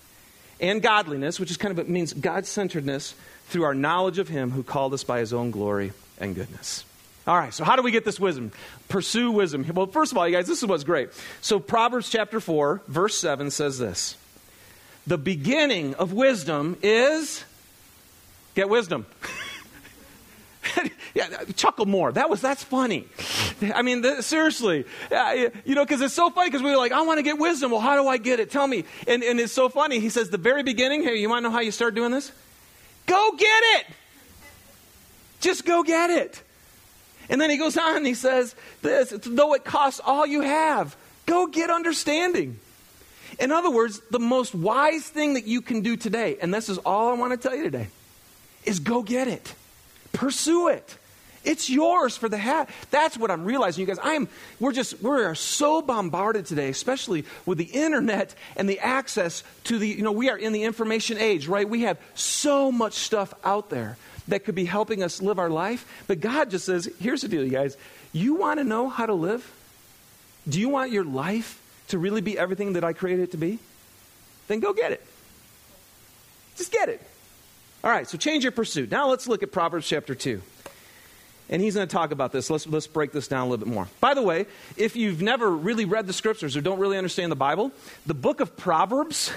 And 0.59 0.81
godliness, 0.81 1.39
which 1.39 1.51
is 1.51 1.57
kind 1.57 1.71
of 1.71 1.77
it 1.77 1.89
means 1.89 2.13
God 2.13 2.47
centeredness 2.47 3.13
through 3.47 3.63
our 3.63 3.75
knowledge 3.75 4.17
of 4.17 4.27
Him 4.27 4.49
who 4.49 4.63
called 4.63 4.95
us 4.95 5.03
by 5.03 5.19
His 5.19 5.33
own 5.33 5.51
glory 5.51 5.91
and 6.19 6.33
goodness. 6.33 6.85
All 7.27 7.37
right, 7.37 7.53
so 7.53 7.63
how 7.63 7.75
do 7.75 7.83
we 7.83 7.91
get 7.91 8.03
this 8.03 8.19
wisdom? 8.19 8.51
Pursue 8.89 9.31
wisdom. 9.31 9.63
Well, 9.75 9.85
first 9.85 10.11
of 10.11 10.17
all, 10.17 10.27
you 10.27 10.35
guys, 10.35 10.47
this 10.47 10.63
is 10.63 10.67
what's 10.67 10.83
great. 10.83 11.09
So, 11.41 11.59
Proverbs 11.59 12.09
chapter 12.09 12.39
4, 12.39 12.81
verse 12.87 13.15
7 13.15 13.51
says 13.51 13.77
this 13.77 14.17
The 15.07 15.17
beginning 15.17 15.95
of 15.95 16.13
wisdom 16.13 16.77
is 16.81 17.43
get 18.55 18.69
wisdom. 18.69 19.05
yeah, 21.13 21.27
chuckle 21.55 21.85
more. 21.85 22.11
That 22.11 22.29
was 22.29 22.41
that's 22.41 22.63
funny. 22.63 23.07
I 23.73 23.81
mean, 23.81 24.03
th- 24.03 24.21
seriously, 24.21 24.85
uh, 25.11 25.49
you 25.65 25.75
know, 25.75 25.83
because 25.83 26.01
it's 26.01 26.13
so 26.13 26.29
funny 26.29 26.49
because 26.49 26.61
we 26.61 26.71
were 26.71 26.77
like, 26.77 26.91
I 26.91 27.01
want 27.01 27.17
to 27.17 27.23
get 27.23 27.37
wisdom. 27.39 27.71
Well, 27.71 27.81
how 27.81 28.01
do 28.01 28.07
I 28.07 28.17
get 28.17 28.39
it? 28.39 28.51
Tell 28.51 28.67
me. 28.67 28.85
And, 29.07 29.23
and 29.23 29.39
it's 29.39 29.53
so 29.53 29.69
funny. 29.69 29.99
He 29.99 30.09
says 30.09 30.29
the 30.29 30.37
very 30.37 30.63
beginning. 30.63 31.03
Hey, 31.03 31.15
you 31.17 31.29
want 31.29 31.43
to 31.43 31.49
know 31.49 31.53
how 31.53 31.61
you 31.61 31.71
start 31.71 31.95
doing 31.95 32.11
this? 32.11 32.31
Go 33.05 33.31
get 33.37 33.63
it. 33.79 33.87
Just 35.39 35.65
go 35.65 35.83
get 35.83 36.11
it. 36.11 36.41
And 37.29 37.39
then 37.39 37.49
he 37.49 37.57
goes 37.57 37.77
on 37.77 37.97
and 37.97 38.05
he 38.05 38.13
says 38.13 38.55
this 38.81 39.13
though 39.25 39.53
it 39.53 39.63
costs 39.63 40.01
all 40.03 40.25
you 40.25 40.41
have, 40.41 40.95
go 41.25 41.47
get 41.47 41.69
understanding. 41.69 42.59
In 43.41 43.51
other 43.51 43.71
words, 43.71 43.99
the 44.11 44.19
most 44.19 44.53
wise 44.53 45.03
thing 45.03 45.33
that 45.33 45.45
you 45.45 45.61
can 45.61 45.81
do 45.81 45.97
today, 45.97 46.37
and 46.41 46.53
this 46.53 46.69
is 46.69 46.77
all 46.77 47.09
I 47.09 47.13
want 47.13 47.33
to 47.33 47.37
tell 47.37 47.57
you 47.57 47.63
today, 47.63 47.87
is 48.65 48.79
go 48.79 49.01
get 49.01 49.27
it. 49.27 49.55
Pursue 50.13 50.67
it. 50.67 50.97
It's 51.43 51.67
yours 51.67 52.15
for 52.15 52.29
the 52.29 52.37
hat. 52.37 52.69
That's 52.91 53.17
what 53.17 53.31
I'm 53.31 53.43
realizing, 53.43 53.81
you 53.81 53.87
guys. 53.87 53.97
I 53.97 54.13
am. 54.13 54.29
We're 54.59 54.73
just. 54.73 55.01
We're 55.01 55.33
so 55.33 55.81
bombarded 55.81 56.45
today, 56.45 56.69
especially 56.69 57.25
with 57.47 57.57
the 57.57 57.65
internet 57.65 58.35
and 58.55 58.69
the 58.69 58.79
access 58.79 59.43
to 59.63 59.79
the. 59.79 59.87
You 59.87 60.03
know, 60.03 60.11
we 60.11 60.29
are 60.29 60.37
in 60.37 60.53
the 60.53 60.61
information 60.61 61.17
age, 61.17 61.47
right? 61.47 61.67
We 61.67 61.81
have 61.81 61.97
so 62.13 62.71
much 62.71 62.93
stuff 62.93 63.33
out 63.43 63.71
there 63.71 63.97
that 64.27 64.45
could 64.45 64.55
be 64.55 64.65
helping 64.65 65.01
us 65.01 65.19
live 65.19 65.39
our 65.39 65.49
life. 65.49 66.03
But 66.07 66.19
God 66.19 66.51
just 66.51 66.65
says, 66.65 66.87
here's 66.99 67.21
the 67.21 67.27
deal, 67.27 67.43
you 67.43 67.49
guys. 67.49 67.75
You 68.13 68.35
want 68.35 68.59
to 68.59 68.63
know 68.63 68.87
how 68.87 69.07
to 69.07 69.13
live? 69.13 69.51
Do 70.47 70.59
you 70.59 70.69
want 70.69 70.91
your 70.91 71.05
life 71.05 71.60
to 71.91 71.97
really 71.97 72.21
be 72.21 72.37
everything 72.37 72.73
that 72.73 72.83
I 72.83 72.93
created 72.93 73.23
it 73.23 73.31
to 73.31 73.37
be? 73.37 73.59
Then 74.47 74.59
go 74.59 74.73
get 74.73 74.91
it. 74.91 75.05
Just 76.57 76.71
get 76.71 76.89
it. 76.89 77.01
All 77.83 77.89
right, 77.89 78.07
so 78.07 78.17
change 78.17 78.43
your 78.43 78.51
pursuit. 78.51 78.91
Now 78.91 79.09
let's 79.09 79.27
look 79.27 79.43
at 79.43 79.51
Proverbs 79.51 79.87
chapter 79.87 80.13
2. 80.13 80.41
And 81.49 81.61
he's 81.61 81.75
going 81.75 81.87
to 81.87 81.91
talk 81.91 82.11
about 82.11 82.31
this. 82.31 82.49
Let's, 82.49 82.65
let's 82.67 82.87
break 82.87 83.11
this 83.11 83.27
down 83.27 83.47
a 83.47 83.49
little 83.49 83.65
bit 83.65 83.73
more. 83.73 83.87
By 83.99 84.13
the 84.13 84.21
way, 84.21 84.45
if 84.77 84.95
you've 84.95 85.21
never 85.21 85.49
really 85.49 85.85
read 85.85 86.07
the 86.07 86.13
scriptures 86.13 86.55
or 86.55 86.61
don't 86.61 86.79
really 86.79 86.97
understand 86.97 87.31
the 87.31 87.35
Bible, 87.35 87.71
the 88.05 88.13
book 88.13 88.39
of 88.39 88.55
Proverbs 88.55 89.33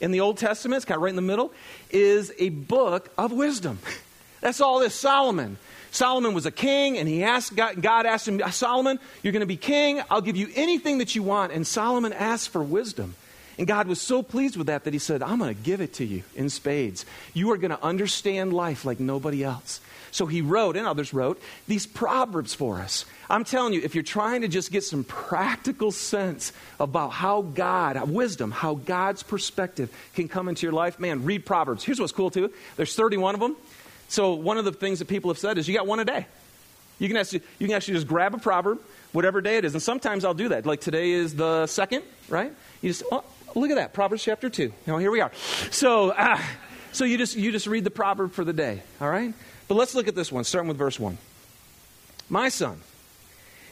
in 0.00 0.12
the 0.12 0.20
Old 0.20 0.38
Testament, 0.38 0.78
it's 0.78 0.84
kind 0.86 0.96
of 0.96 1.02
right 1.02 1.10
in 1.10 1.16
the 1.16 1.22
middle, 1.22 1.52
is 1.90 2.32
a 2.38 2.48
book 2.48 3.10
of 3.18 3.32
wisdom. 3.32 3.78
That's 4.40 4.60
all 4.60 4.80
this 4.80 4.94
Solomon. 4.94 5.58
Solomon 5.92 6.32
was 6.32 6.46
a 6.46 6.50
king, 6.50 6.98
and 6.98 7.06
he 7.06 7.22
asked 7.22 7.54
God, 7.54 7.80
God 7.80 8.06
asked 8.06 8.26
him, 8.26 8.40
Solomon, 8.50 8.98
you're 9.22 9.32
going 9.32 9.40
to 9.40 9.46
be 9.46 9.58
king. 9.58 10.02
I'll 10.10 10.22
give 10.22 10.36
you 10.36 10.48
anything 10.56 10.98
that 10.98 11.14
you 11.14 11.22
want. 11.22 11.52
And 11.52 11.66
Solomon 11.66 12.12
asked 12.12 12.48
for 12.48 12.62
wisdom. 12.62 13.14
And 13.58 13.66
God 13.66 13.86
was 13.86 14.00
so 14.00 14.22
pleased 14.22 14.56
with 14.56 14.68
that 14.68 14.84
that 14.84 14.94
he 14.94 14.98
said, 14.98 15.22
I'm 15.22 15.38
going 15.38 15.54
to 15.54 15.62
give 15.62 15.82
it 15.82 15.92
to 15.94 16.04
you 16.04 16.22
in 16.34 16.48
spades. 16.48 17.04
You 17.34 17.52
are 17.52 17.58
going 17.58 17.70
to 17.70 17.82
understand 17.82 18.54
life 18.54 18.86
like 18.86 18.98
nobody 18.98 19.44
else. 19.44 19.80
So 20.10 20.26
he 20.26 20.40
wrote, 20.40 20.76
and 20.76 20.86
others 20.86 21.12
wrote, 21.12 21.40
these 21.68 21.86
proverbs 21.86 22.54
for 22.54 22.78
us. 22.78 23.04
I'm 23.28 23.44
telling 23.44 23.74
you, 23.74 23.82
if 23.82 23.94
you're 23.94 24.02
trying 24.02 24.42
to 24.42 24.48
just 24.48 24.70
get 24.72 24.84
some 24.84 25.04
practical 25.04 25.90
sense 25.90 26.52
about 26.80 27.10
how 27.10 27.42
God, 27.42 28.10
wisdom, 28.10 28.50
how 28.50 28.74
God's 28.74 29.22
perspective 29.22 29.90
can 30.14 30.28
come 30.28 30.48
into 30.48 30.66
your 30.66 30.72
life, 30.72 30.98
man, 30.98 31.24
read 31.24 31.44
Proverbs. 31.44 31.84
Here's 31.84 32.00
what's 32.00 32.12
cool, 32.12 32.30
too. 32.30 32.50
There's 32.76 32.94
31 32.96 33.34
of 33.34 33.40
them. 33.40 33.56
So 34.12 34.34
one 34.34 34.58
of 34.58 34.66
the 34.66 34.72
things 34.72 34.98
that 34.98 35.08
people 35.08 35.30
have 35.30 35.38
said 35.38 35.56
is 35.56 35.66
you 35.66 35.74
got 35.74 35.86
one 35.86 35.98
a 35.98 36.04
day. 36.04 36.26
You 36.98 37.08
can 37.08 37.16
actually, 37.16 37.40
you 37.58 37.66
can 37.66 37.74
actually 37.74 37.94
just 37.94 38.06
grab 38.06 38.34
a 38.34 38.38
proverb, 38.38 38.78
whatever 39.12 39.40
day 39.40 39.56
it 39.56 39.64
is. 39.64 39.72
And 39.72 39.82
sometimes 39.82 40.26
I'll 40.26 40.34
do 40.34 40.50
that. 40.50 40.66
Like 40.66 40.82
today 40.82 41.12
is 41.12 41.34
the 41.34 41.66
second, 41.66 42.04
right? 42.28 42.52
You 42.82 42.90
just, 42.90 43.04
oh, 43.10 43.24
look 43.54 43.70
at 43.70 43.76
that, 43.76 43.94
Proverbs 43.94 44.22
chapter 44.22 44.50
2. 44.50 44.70
Now, 44.86 44.98
here 44.98 45.10
we 45.10 45.22
are. 45.22 45.32
So, 45.70 46.10
uh, 46.10 46.38
so 46.92 47.06
you, 47.06 47.16
just, 47.16 47.36
you 47.36 47.52
just 47.52 47.66
read 47.66 47.84
the 47.84 47.90
proverb 47.90 48.32
for 48.32 48.44
the 48.44 48.52
day, 48.52 48.82
all 49.00 49.08
right? 49.08 49.32
But 49.66 49.76
let's 49.76 49.94
look 49.94 50.08
at 50.08 50.14
this 50.14 50.30
one, 50.30 50.44
starting 50.44 50.68
with 50.68 50.76
verse 50.76 51.00
1. 51.00 51.16
My 52.28 52.50
son, 52.50 52.82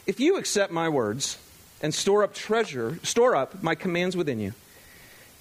if 0.06 0.20
you 0.20 0.38
accept 0.38 0.73
my 0.73 0.88
words 0.88 1.37
and 1.82 1.92
store 1.92 2.23
up 2.25 2.32
treasure, 2.32 2.99
store 3.02 3.37
up 3.37 3.62
my 3.62 3.75
commands 3.75 4.16
within 4.16 4.40
you, 4.40 4.54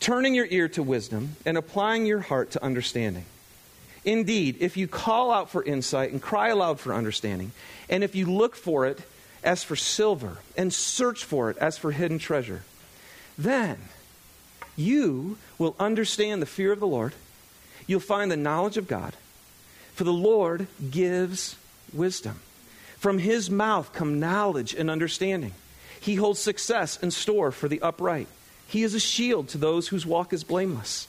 turning 0.02 0.36
your 0.36 0.48
ear 0.48 0.68
to 0.68 0.84
wisdom 0.84 1.38
and 1.46 1.58
applying 1.58 2.06
your 2.06 2.20
heart 2.20 2.52
to 2.52 2.62
understanding– 2.62 3.24
Indeed, 4.06 4.58
if 4.60 4.78
you 4.78 4.88
call 4.88 5.32
out 5.32 5.50
for 5.50 5.64
insight 5.64 6.12
and 6.12 6.22
cry 6.22 6.50
aloud 6.50 6.80
for 6.80 6.94
understanding, 6.94 7.52
and 7.90 8.04
if 8.04 8.16
you 8.16 8.26
look 8.26 8.56
for 8.56 8.86
it 8.86 9.02
as 9.44 9.64
for 9.64 9.76
silver 9.76 10.38
and 10.58 10.74
search 10.74 11.24
for 11.24 11.50
it 11.50 11.58
as 11.58 11.78
for 11.78 11.92
hidden 11.92 12.20
treasure, 12.20 12.64
then 13.38 13.78
you 14.76 15.38
will 15.58 15.76
understand 15.80 16.42
the 16.42 16.46
fear 16.46 16.72
of 16.72 16.80
the 16.80 16.88
Lord. 16.88 17.14
You'll 17.88 18.00
find 18.00 18.32
the 18.32 18.38
knowledge 18.38 18.78
of 18.78 18.88
God. 18.88 19.14
For 19.94 20.06
the 20.06 20.14
Lord 20.14 20.68
gives 20.90 21.58
wisdom. 21.92 22.40
From 22.98 23.20
his 23.20 23.50
mouth 23.50 23.92
come 23.92 24.20
knowledge 24.20 24.74
and 24.74 24.90
understanding. 24.90 25.54
He 26.00 26.16
holds 26.16 26.40
success 26.40 26.96
in 26.98 27.12
store 27.12 27.52
for 27.52 27.68
the 27.68 27.82
upright. 27.82 28.28
He 28.66 28.84
is 28.84 28.94
a 28.94 29.00
shield 29.00 29.50
to 29.50 29.58
those 29.58 29.90
whose 29.90 30.06
walk 30.06 30.32
is 30.32 30.46
blameless. 30.46 31.09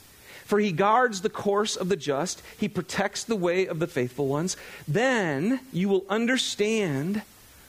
For 0.50 0.58
he 0.58 0.72
guards 0.72 1.20
the 1.20 1.30
course 1.30 1.76
of 1.76 1.88
the 1.88 1.96
just, 1.96 2.42
he 2.58 2.68
protects 2.68 3.22
the 3.22 3.36
way 3.36 3.66
of 3.66 3.78
the 3.78 3.86
faithful 3.86 4.26
ones. 4.26 4.56
Then 4.88 5.60
you 5.72 5.88
will 5.88 6.04
understand 6.08 7.22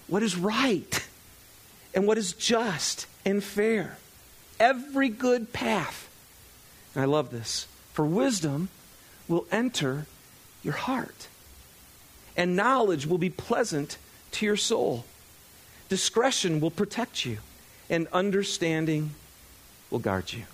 what 0.07 0.23
is 0.23 0.35
right 0.35 1.07
and 1.93 2.07
what 2.07 2.17
is 2.17 2.33
just 2.33 3.05
and 3.23 3.43
fair. 3.43 3.99
Every 4.59 5.09
good 5.09 5.53
path. 5.53 6.09
And 6.95 7.03
I 7.03 7.05
love 7.05 7.29
this. 7.29 7.67
For 7.93 8.03
wisdom 8.03 8.69
will 9.27 9.45
enter 9.51 10.07
your 10.63 10.73
heart, 10.73 11.27
and 12.35 12.55
knowledge 12.55 13.05
will 13.05 13.19
be 13.19 13.29
pleasant 13.29 13.99
to 14.31 14.45
your 14.47 14.57
soul. 14.57 15.05
Discretion 15.87 16.59
will 16.59 16.71
protect 16.71 17.27
you, 17.27 17.37
and 17.91 18.07
understanding 18.11 19.11
will 19.91 19.99
guard 19.99 20.33
you. 20.33 20.45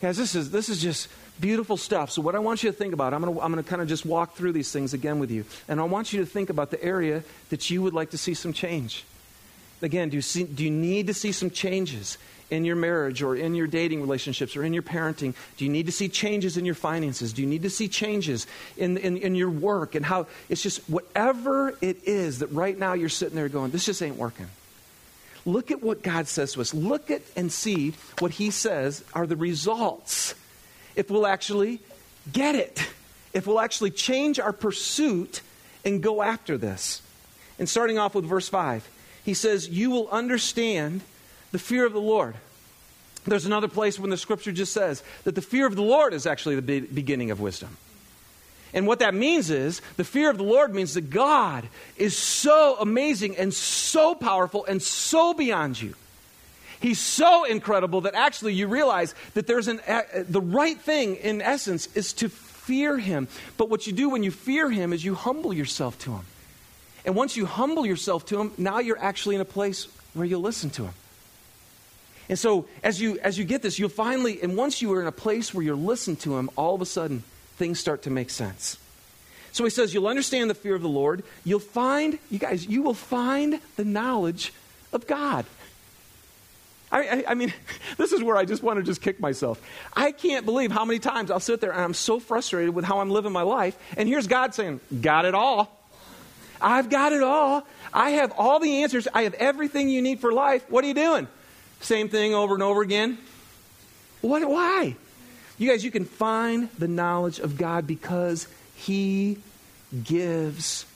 Guys, 0.00 0.16
this 0.16 0.34
is, 0.34 0.50
this 0.50 0.70
is 0.70 0.80
just 0.80 1.08
beautiful 1.40 1.76
stuff. 1.76 2.10
So, 2.10 2.22
what 2.22 2.34
I 2.34 2.38
want 2.38 2.62
you 2.62 2.70
to 2.70 2.76
think 2.76 2.94
about, 2.94 3.12
I'm 3.12 3.22
going 3.22 3.34
to 3.34 3.40
I'm 3.42 3.52
going 3.52 3.62
to 3.62 3.68
kind 3.68 3.82
of 3.82 3.88
just 3.88 4.06
walk 4.06 4.34
through 4.34 4.52
these 4.52 4.72
things 4.72 4.94
again 4.94 5.18
with 5.18 5.30
you. 5.30 5.44
And 5.68 5.78
I 5.78 5.84
want 5.84 6.12
you 6.12 6.20
to 6.20 6.26
think 6.26 6.48
about 6.48 6.70
the 6.70 6.82
area 6.82 7.22
that 7.50 7.68
you 7.68 7.82
would 7.82 7.92
like 7.92 8.10
to 8.10 8.18
see 8.18 8.32
some 8.32 8.52
change. 8.52 9.04
Again, 9.82 10.10
do 10.10 10.16
you, 10.16 10.22
see, 10.22 10.44
do 10.44 10.62
you 10.62 10.70
need 10.70 11.06
to 11.06 11.14
see 11.14 11.32
some 11.32 11.50
changes 11.50 12.18
in 12.50 12.64
your 12.64 12.76
marriage 12.76 13.22
or 13.22 13.34
in 13.34 13.54
your 13.54 13.66
dating 13.66 14.00
relationships 14.02 14.56
or 14.56 14.64
in 14.64 14.74
your 14.74 14.82
parenting? 14.82 15.34
Do 15.56 15.64
you 15.64 15.70
need 15.70 15.86
to 15.86 15.92
see 15.92 16.08
changes 16.08 16.56
in 16.56 16.64
your 16.64 16.74
finances? 16.74 17.32
Do 17.32 17.40
you 17.40 17.48
need 17.48 17.62
to 17.62 17.70
see 17.70 17.88
changes 17.88 18.46
in, 18.76 18.98
in, 18.98 19.16
in 19.16 19.34
your 19.34 19.48
work 19.48 19.94
and 19.94 20.04
how 20.04 20.26
it's 20.48 20.62
just 20.62 20.80
whatever 20.88 21.74
it 21.80 22.06
is 22.06 22.40
that 22.40 22.48
right 22.48 22.78
now 22.78 22.92
you're 22.92 23.08
sitting 23.08 23.36
there 23.36 23.48
going, 23.48 23.70
this 23.70 23.86
just 23.86 24.02
ain't 24.02 24.16
working? 24.16 24.48
Look 25.46 25.70
at 25.70 25.82
what 25.82 26.02
God 26.02 26.28
says 26.28 26.52
to 26.52 26.60
us. 26.60 26.74
Look 26.74 27.10
at 27.10 27.22
and 27.36 27.50
see 27.50 27.94
what 28.18 28.32
He 28.32 28.50
says 28.50 29.04
are 29.14 29.26
the 29.26 29.36
results 29.36 30.34
if 30.96 31.10
we'll 31.10 31.26
actually 31.26 31.80
get 32.30 32.54
it, 32.54 32.86
if 33.32 33.46
we'll 33.46 33.60
actually 33.60 33.90
change 33.90 34.38
our 34.38 34.52
pursuit 34.52 35.40
and 35.84 36.02
go 36.02 36.22
after 36.22 36.58
this. 36.58 37.02
And 37.58 37.68
starting 37.68 37.98
off 37.98 38.14
with 38.14 38.24
verse 38.24 38.48
5, 38.48 38.88
he 39.24 39.34
says, 39.34 39.68
You 39.68 39.90
will 39.90 40.08
understand 40.08 41.02
the 41.52 41.58
fear 41.58 41.86
of 41.86 41.92
the 41.92 42.00
Lord. 42.00 42.34
There's 43.24 43.46
another 43.46 43.68
place 43.68 43.98
when 43.98 44.10
the 44.10 44.16
scripture 44.16 44.52
just 44.52 44.72
says 44.72 45.02
that 45.24 45.34
the 45.34 45.42
fear 45.42 45.66
of 45.66 45.76
the 45.76 45.82
Lord 45.82 46.14
is 46.14 46.26
actually 46.26 46.58
the 46.58 46.80
beginning 46.80 47.30
of 47.30 47.40
wisdom. 47.40 47.76
And 48.72 48.86
what 48.86 49.00
that 49.00 49.14
means 49.14 49.50
is 49.50 49.82
the 49.96 50.04
fear 50.04 50.30
of 50.30 50.36
the 50.36 50.44
Lord 50.44 50.74
means 50.74 50.94
that 50.94 51.10
God 51.10 51.68
is 51.96 52.16
so 52.16 52.76
amazing 52.80 53.36
and 53.36 53.52
so 53.52 54.14
powerful 54.14 54.64
and 54.64 54.80
so 54.80 55.34
beyond 55.34 55.80
you. 55.80 55.94
He's 56.80 56.98
so 56.98 57.44
incredible 57.44 58.02
that 58.02 58.14
actually 58.14 58.54
you 58.54 58.66
realize 58.66 59.14
that 59.34 59.46
there's 59.46 59.68
an 59.68 59.80
uh, 59.86 60.02
the 60.14 60.40
right 60.40 60.80
thing 60.80 61.16
in 61.16 61.42
essence 61.42 61.88
is 61.94 62.14
to 62.14 62.30
fear 62.30 62.96
him. 62.96 63.28
But 63.58 63.68
what 63.68 63.86
you 63.86 63.92
do 63.92 64.08
when 64.08 64.22
you 64.22 64.30
fear 64.30 64.70
him 64.70 64.92
is 64.92 65.04
you 65.04 65.14
humble 65.14 65.52
yourself 65.52 65.98
to 66.00 66.12
him. 66.12 66.24
And 67.04 67.14
once 67.14 67.36
you 67.36 67.44
humble 67.44 67.84
yourself 67.84 68.24
to 68.26 68.40
him, 68.40 68.52
now 68.56 68.78
you're 68.78 68.98
actually 68.98 69.34
in 69.34 69.40
a 69.40 69.46
place 69.46 69.88
where 70.14 70.26
you 70.26 70.38
listen 70.38 70.70
to 70.70 70.84
him. 70.84 70.94
And 72.30 72.38
so 72.38 72.66
as 72.82 73.00
you 73.00 73.18
as 73.18 73.38
you 73.38 73.44
get 73.44 73.60
this, 73.60 73.78
you'll 73.78 73.90
finally 73.90 74.40
and 74.40 74.56
once 74.56 74.80
you 74.80 74.90
are 74.94 75.02
in 75.02 75.06
a 75.06 75.12
place 75.12 75.52
where 75.52 75.62
you're 75.62 75.74
listening 75.76 76.16
to 76.18 76.38
him, 76.38 76.48
all 76.56 76.74
of 76.74 76.80
a 76.80 76.86
sudden 76.86 77.24
things 77.60 77.78
start 77.78 78.02
to 78.02 78.10
make 78.10 78.30
sense. 78.30 78.78
So 79.52 79.64
he 79.64 79.70
says, 79.70 79.92
You'll 79.92 80.08
understand 80.08 80.48
the 80.48 80.54
fear 80.54 80.74
of 80.74 80.82
the 80.82 80.88
Lord. 80.88 81.22
You'll 81.44 81.60
find, 81.60 82.18
you 82.30 82.38
guys, 82.38 82.66
you 82.66 82.82
will 82.82 82.94
find 82.94 83.60
the 83.76 83.84
knowledge 83.84 84.52
of 84.94 85.06
God. 85.06 85.44
I, 86.90 87.00
I, 87.02 87.24
I, 87.28 87.34
mean, 87.34 87.52
this 87.98 88.12
is 88.12 88.22
where 88.22 88.36
I 88.36 88.46
just 88.46 88.62
want 88.62 88.78
to 88.78 88.82
just 88.82 89.02
kick 89.02 89.20
myself. 89.20 89.60
I 89.94 90.10
can't 90.10 90.46
believe 90.46 90.72
how 90.72 90.86
many 90.86 90.98
times 90.98 91.30
I'll 91.30 91.38
sit 91.38 91.60
there 91.60 91.70
and 91.70 91.82
I'm 91.82 91.94
so 91.94 92.18
frustrated 92.18 92.74
with 92.74 92.86
how 92.86 93.00
I'm 93.00 93.10
living 93.10 93.30
my 93.30 93.42
life, 93.42 93.78
and 93.96 94.08
here's 94.08 94.26
God 94.26 94.54
saying, 94.54 94.80
Got 95.02 95.26
it 95.26 95.34
all. 95.34 95.76
I've 96.62 96.88
got 96.88 97.12
it 97.12 97.22
all. 97.22 97.66
I 97.92 98.10
have 98.10 98.32
all 98.38 98.58
the 98.58 98.82
answers. 98.82 99.06
I 99.12 99.22
have 99.22 99.34
everything 99.34 99.90
you 99.90 100.00
need 100.00 100.20
for 100.20 100.32
life. 100.32 100.64
What 100.70 100.84
are 100.84 100.88
you 100.88 100.94
doing? 100.94 101.28
Same 101.80 102.08
thing 102.08 102.34
over 102.34 102.54
and 102.54 102.62
over 102.62 102.82
again. 102.82 103.18
What, 104.20 104.46
why? 104.48 104.96
You 105.60 105.68
guys, 105.68 105.84
you 105.84 105.90
can 105.90 106.06
find 106.06 106.70
the 106.78 106.88
knowledge 106.88 107.38
of 107.38 107.58
God 107.58 107.86
because 107.86 108.48
He 108.74 109.36
gives 110.02 110.86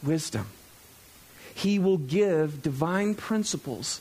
wisdom. 0.00 0.46
He 1.52 1.80
will 1.80 1.98
give 1.98 2.62
divine 2.62 3.16
principles 3.16 4.00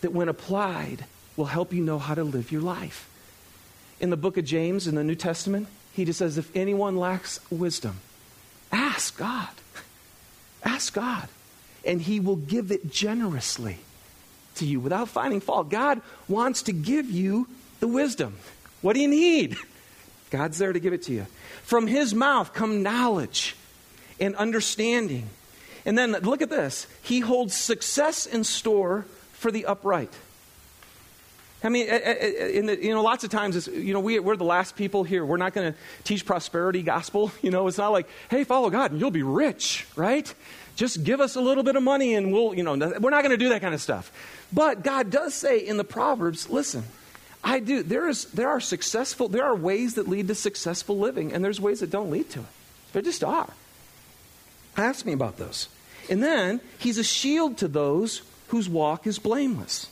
that, 0.00 0.14
when 0.14 0.30
applied, 0.30 1.04
will 1.36 1.44
help 1.44 1.74
you 1.74 1.82
know 1.82 1.98
how 1.98 2.14
to 2.14 2.24
live 2.24 2.50
your 2.50 2.62
life. 2.62 3.10
In 4.00 4.08
the 4.08 4.16
book 4.16 4.38
of 4.38 4.46
James 4.46 4.86
in 4.86 4.94
the 4.94 5.04
New 5.04 5.14
Testament, 5.14 5.68
he 5.92 6.06
just 6.06 6.18
says, 6.18 6.38
if 6.38 6.54
anyone 6.56 6.96
lacks 6.96 7.38
wisdom, 7.50 8.00
ask 8.72 9.18
God. 9.18 9.50
Ask 10.64 10.94
God. 10.94 11.28
And 11.84 12.00
he 12.00 12.20
will 12.20 12.36
give 12.36 12.72
it 12.72 12.90
generously 12.90 13.80
to 14.54 14.64
you 14.64 14.80
without 14.80 15.10
finding 15.10 15.40
fault. 15.40 15.68
God 15.68 16.00
wants 16.26 16.62
to 16.62 16.72
give 16.72 17.10
you 17.10 17.48
the 17.80 17.88
wisdom. 17.88 18.38
What 18.86 18.94
do 18.94 19.02
you 19.02 19.08
need? 19.08 19.56
God's 20.30 20.58
there 20.58 20.72
to 20.72 20.78
give 20.78 20.92
it 20.92 21.02
to 21.02 21.12
you. 21.12 21.26
From 21.64 21.88
his 21.88 22.14
mouth 22.14 22.52
come 22.52 22.84
knowledge 22.84 23.56
and 24.20 24.36
understanding. 24.36 25.28
And 25.84 25.98
then 25.98 26.12
look 26.12 26.40
at 26.40 26.50
this. 26.50 26.86
He 27.02 27.18
holds 27.18 27.52
success 27.56 28.26
in 28.26 28.44
store 28.44 29.04
for 29.32 29.50
the 29.50 29.66
upright. 29.66 30.12
I 31.64 31.68
mean, 31.68 31.88
eh, 31.88 31.98
eh, 32.00 32.14
eh, 32.20 32.46
in 32.50 32.66
the, 32.66 32.80
you 32.80 32.94
know, 32.94 33.02
lots 33.02 33.24
of 33.24 33.30
times, 33.30 33.66
you 33.66 33.92
know, 33.92 33.98
we, 33.98 34.20
we're 34.20 34.36
the 34.36 34.44
last 34.44 34.76
people 34.76 35.02
here. 35.02 35.26
We're 35.26 35.36
not 35.36 35.52
going 35.52 35.72
to 35.72 35.78
teach 36.04 36.24
prosperity 36.24 36.82
gospel. 36.84 37.32
You 37.42 37.50
know, 37.50 37.66
it's 37.66 37.78
not 37.78 37.90
like, 37.90 38.08
hey, 38.30 38.44
follow 38.44 38.70
God 38.70 38.92
and 38.92 39.00
you'll 39.00 39.10
be 39.10 39.24
rich, 39.24 39.84
right? 39.96 40.32
Just 40.76 41.02
give 41.02 41.20
us 41.20 41.34
a 41.34 41.40
little 41.40 41.64
bit 41.64 41.74
of 41.74 41.82
money 41.82 42.14
and 42.14 42.32
we'll, 42.32 42.54
you 42.54 42.62
know, 42.62 42.76
we're 42.76 43.10
not 43.10 43.24
going 43.24 43.30
to 43.30 43.36
do 43.36 43.48
that 43.48 43.62
kind 43.62 43.74
of 43.74 43.80
stuff. 43.80 44.12
But 44.52 44.84
God 44.84 45.10
does 45.10 45.34
say 45.34 45.58
in 45.58 45.76
the 45.76 45.82
Proverbs, 45.82 46.48
listen, 46.48 46.84
I 47.46 47.60
do. 47.60 47.84
There 47.84 48.08
is, 48.08 48.24
there 48.32 48.48
are 48.48 48.60
successful, 48.60 49.28
there 49.28 49.44
are 49.44 49.54
ways 49.54 49.94
that 49.94 50.08
lead 50.08 50.26
to 50.26 50.34
successful 50.34 50.98
living, 50.98 51.32
and 51.32 51.44
there's 51.44 51.60
ways 51.60 51.78
that 51.78 51.90
don't 51.90 52.10
lead 52.10 52.28
to 52.30 52.40
it. 52.40 52.46
There 52.92 53.02
just 53.02 53.22
are. 53.22 53.48
Ask 54.76 55.06
me 55.06 55.12
about 55.12 55.36
those. 55.36 55.68
And 56.10 56.20
then 56.20 56.60
he's 56.78 56.98
a 56.98 57.04
shield 57.04 57.58
to 57.58 57.68
those 57.68 58.22
whose 58.48 58.68
walk 58.68 59.06
is 59.06 59.20
blameless. 59.20 59.88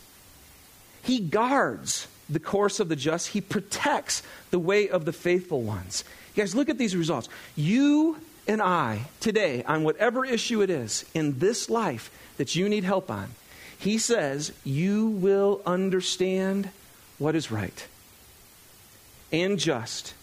He 1.04 1.20
guards 1.20 2.08
the 2.28 2.40
course 2.40 2.80
of 2.80 2.88
the 2.88 2.96
just, 2.96 3.28
He 3.28 3.40
protects 3.40 4.24
the 4.50 4.58
way 4.58 4.88
of 4.88 5.04
the 5.04 5.12
faithful 5.12 5.62
ones. 5.62 6.02
You 6.34 6.42
guys, 6.42 6.56
look 6.56 6.68
at 6.68 6.78
these 6.78 6.96
results. 6.96 7.28
You 7.54 8.16
and 8.48 8.60
I, 8.60 9.02
today, 9.20 9.62
on 9.62 9.84
whatever 9.84 10.24
issue 10.24 10.60
it 10.60 10.70
is 10.70 11.04
in 11.14 11.38
this 11.38 11.70
life 11.70 12.10
that 12.36 12.56
you 12.56 12.68
need 12.68 12.82
help 12.82 13.12
on, 13.12 13.28
He 13.78 13.98
says, 13.98 14.52
you 14.64 15.06
will 15.06 15.62
understand 15.64 16.70
what 17.18 17.34
is 17.34 17.50
right 17.50 17.86
and 19.32 19.58
just 19.58 20.14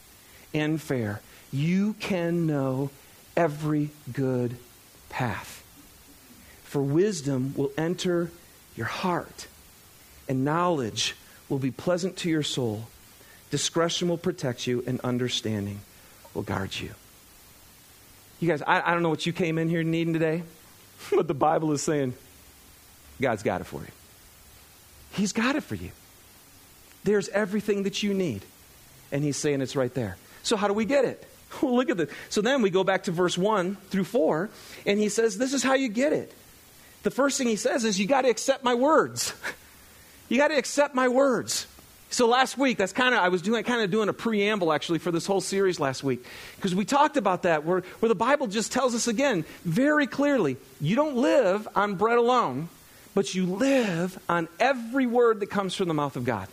and 0.53 0.81
fair. 0.81 1.21
You 1.51 1.93
can 2.00 2.48
know 2.48 2.89
every 3.36 3.89
good 4.12 4.57
path. 5.10 5.63
For 6.63 6.81
wisdom 6.81 7.53
will 7.57 7.71
enter 7.77 8.31
your 8.75 8.86
heart 8.88 9.48
and 10.29 10.45
knowledge 10.45 11.15
will 11.50 11.60
be 11.60 11.71
pleasant 11.71 12.15
to 12.17 12.29
your 12.29 12.43
soul. 12.43 12.88
Discretion 13.50 14.07
will 14.07 14.17
protect 14.17 14.65
you, 14.65 14.81
and 14.88 15.01
understanding 15.01 15.81
will 16.33 16.41
guard 16.41 16.74
you. 16.79 16.91
You 18.39 18.48
guys, 18.48 18.62
I, 18.62 18.81
I 18.81 18.93
don't 18.93 19.03
know 19.03 19.10
what 19.10 19.25
you 19.25 19.33
came 19.33 19.57
in 19.57 19.67
here 19.67 19.83
needing 19.83 20.13
today, 20.13 20.43
but 21.12 21.27
the 21.27 21.33
Bible 21.33 21.74
is 21.74 21.83
saying 21.83 22.13
God's 23.19 23.43
got 23.43 23.60
it 23.60 23.65
for 23.65 23.81
you. 23.81 23.91
He's 25.12 25.33
got 25.33 25.57
it 25.57 25.62
for 25.62 25.75
you. 25.75 25.91
There's 27.03 27.29
everything 27.29 27.83
that 27.83 28.03
you 28.03 28.14
need. 28.14 28.44
And 29.11 29.24
He's 29.24 29.37
saying 29.37 29.61
it's 29.61 29.75
right 29.75 29.94
there. 29.94 30.18
So, 30.44 30.55
how 30.57 30.68
do 30.68 30.74
we 30.74 30.85
get 30.85 31.05
it? 31.05 31.27
Well, 31.61 31.75
look 31.75 31.90
at 31.90 31.98
this. 31.98 32.09
So 32.29 32.40
then 32.40 32.61
we 32.61 32.70
go 32.70 32.85
back 32.85 33.03
to 33.03 33.11
verse 33.11 33.37
1 33.37 33.75
through 33.90 34.05
4, 34.05 34.50
and 34.85 34.98
He 34.98 35.09
says, 35.09 35.37
This 35.37 35.53
is 35.53 35.61
how 35.61 35.74
you 35.74 35.90
get 35.90 36.14
it. 36.14 36.33
The 37.03 37.11
first 37.11 37.37
thing 37.37 37.48
He 37.48 37.57
says 37.57 37.83
is, 37.83 38.00
You 38.00 38.07
got 38.07 38.22
to 38.22 38.29
accept 38.29 38.64
my 38.64 38.74
words. 38.74 39.33
You 40.29 40.37
got 40.37 40.48
to 40.48 40.57
accept 40.57 40.96
my 40.96 41.09
words. 41.09 41.68
So 42.09 42.25
last 42.25 42.57
week, 42.57 42.77
that's 42.77 42.94
kind 42.94 43.14
of 43.14 43.22
I 43.22 43.27
was 43.27 43.42
doing 43.42 43.66
kind 43.66 43.81
of 43.81 43.92
doing 43.92 44.07
a 44.07 44.14
preamble 44.14 44.72
actually 44.72 45.00
for 45.00 45.11
this 45.11 45.25
whole 45.25 45.42
series 45.42 45.77
last 45.77 46.05
week 46.05 46.25
because 46.55 46.74
we 46.74 46.85
talked 46.85 47.18
about 47.18 47.44
that 47.44 47.66
where 47.66 47.81
where 48.00 48.07
the 48.07 48.16
Bible 48.16 48.48
just 48.48 48.72
tells 48.72 48.96
us 48.96 49.07
again 49.07 49.44
very 49.66 50.07
clearly, 50.07 50.55
you 50.79 50.96
don't 50.96 51.18
live 51.18 51.68
on 51.75 51.96
bread 51.96 52.18
alone, 52.18 52.70
but 53.14 53.35
you 53.35 53.46
live 53.46 54.18
on 54.29 54.48
every 54.57 55.05
word 55.05 55.42
that 55.42 55.48
comes 55.48 55.75
from 55.75 55.90
the 55.90 55.94
mouth 55.94 56.16
of 56.16 56.24
God. 56.24 56.48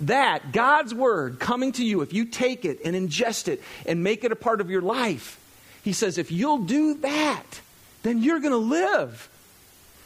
That 0.00 0.52
God's 0.52 0.94
word 0.94 1.38
coming 1.38 1.72
to 1.72 1.84
you, 1.84 2.00
if 2.00 2.12
you 2.12 2.24
take 2.24 2.64
it 2.64 2.80
and 2.84 2.96
ingest 2.96 3.48
it 3.48 3.62
and 3.86 4.02
make 4.02 4.24
it 4.24 4.32
a 4.32 4.36
part 4.36 4.60
of 4.60 4.70
your 4.70 4.82
life, 4.82 5.38
he 5.82 5.92
says 5.92 6.18
if 6.18 6.30
you'll 6.30 6.64
do 6.64 6.94
that, 6.94 7.60
then 8.02 8.22
you're 8.22 8.40
going 8.40 8.52
to 8.52 8.56
live. 8.56 9.28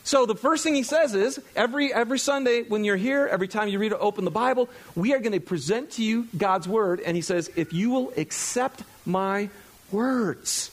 So 0.05 0.25
the 0.25 0.37
first 0.37 0.63
thing 0.63 0.77
he 0.77 0.85
says 0.85 1.15
is 1.15 1.41
every 1.57 1.93
every 1.93 2.21
Sunday 2.21 2.63
when 2.63 2.85
you're 2.85 2.97
here, 2.97 3.27
every 3.27 3.49
time 3.49 3.69
you 3.69 3.79
read 3.81 3.93
or 3.93 4.01
open 4.01 4.25
the 4.25 4.31
Bible, 4.31 4.69
we 4.95 5.13
are 5.15 5.19
going 5.19 5.33
to 5.33 5.41
present 5.41 5.93
to 5.93 6.05
you 6.05 6.29
God's 6.37 6.69
word 6.69 7.01
and 7.01 7.17
he 7.17 7.23
says 7.23 7.51
if 7.57 7.73
you 7.73 7.91
will 7.91 8.13
accept 8.17 8.85
my 9.05 9.51
words. 9.91 10.71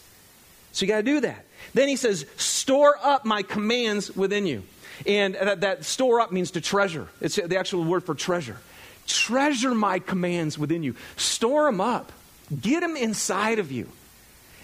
So 0.71 0.86
you 0.86 0.91
got 0.91 0.97
to 0.97 1.04
do 1.04 1.21
that. 1.21 1.45
Then 1.73 1.88
he 1.88 1.95
says 1.95 2.26
store 2.38 2.95
up 3.02 3.26
my 3.26 3.41
commands 3.41 4.15
within 4.15 4.45
you. 4.45 4.63
And 5.08 5.34
that, 5.36 5.62
that 5.62 5.86
store 5.86 6.19
up 6.19 6.32
means 6.32 6.52
to 6.52 6.62
treasure. 6.62 7.08
It's 7.19 7.36
the 7.36 7.58
actual 7.58 7.84
word 7.84 8.04
for 8.04 8.13
treasure. 8.13 8.58
Treasure 9.07 9.75
my 9.75 9.99
commands 9.99 10.57
within 10.57 10.83
you. 10.83 10.95
Store 11.17 11.65
them 11.65 11.81
up. 11.81 12.11
Get 12.61 12.81
them 12.81 12.95
inside 12.95 13.59
of 13.59 13.71
you. 13.71 13.89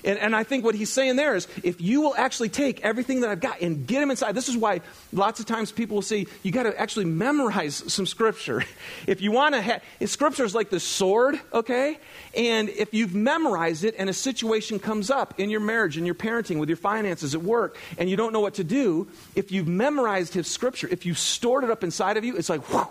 And, 0.04 0.17
and, 0.17 0.36
I 0.36 0.43
think 0.43 0.63
what 0.63 0.75
he's 0.75 0.89
saying 0.89 1.15
there 1.17 1.36
is 1.36 1.47
if 1.63 1.82
you 1.82 2.02
will 2.02 2.15
actually 2.15 2.49
take 2.49 2.82
everything 2.82 3.21
that 3.21 3.30
I've 3.30 3.41
got 3.41 3.62
and 3.62 3.86
get 3.86 3.99
them 3.99 4.12
inside, 4.12 4.34
this 4.34 4.47
is 4.47 4.56
why 4.56 4.82
lots 5.12 5.39
of 5.39 5.45
times 5.45 5.71
people 5.71 5.95
will 5.95 6.02
say 6.02 6.25
you 6.43 6.52
got 6.52 6.63
to 6.63 6.80
actually 6.80 7.06
memorize 7.06 7.75
some 7.91 8.06
scripture. 8.06 8.63
If 9.08 9.21
you 9.21 9.32
want 9.32 9.56
to 9.56 9.62
have, 9.62 9.82
scripture 10.06 10.43
is 10.43 10.54
like 10.54 10.69
the 10.69 10.80
sword, 10.80 11.39
okay? 11.52 11.97
And 12.36 12.69
if 12.69 12.93
you've 12.93 13.15
memorized 13.15 13.84
it 13.84 13.95
and 13.97 14.10
a 14.10 14.13
situation 14.13 14.78
comes 14.78 15.10
up 15.10 15.39
in 15.39 15.49
your 15.49 15.62
marriage, 15.62 15.97
in 15.97 16.06
your 16.06 16.15
parenting, 16.15 16.60
with 16.60 16.69
your 16.69 16.78
finances 16.78 17.34
at 17.34 17.41
work, 17.41 17.75
and 17.97 18.10
you 18.10 18.15
don't 18.15 18.34
know 18.34 18.39
what 18.39 18.56
to 18.56 18.63
do, 18.63 19.08
if 19.36 19.52
you've 19.52 19.67
memorized 19.67 20.34
his 20.34 20.47
scripture, 20.47 20.88
if 20.89 21.06
you've 21.06 21.17
stored 21.17 21.63
it 21.63 21.71
up 21.71 21.84
inside 21.84 22.17
of 22.17 22.23
you, 22.23 22.38
it's 22.38 22.49
like, 22.49 22.62
whew, 22.69 22.88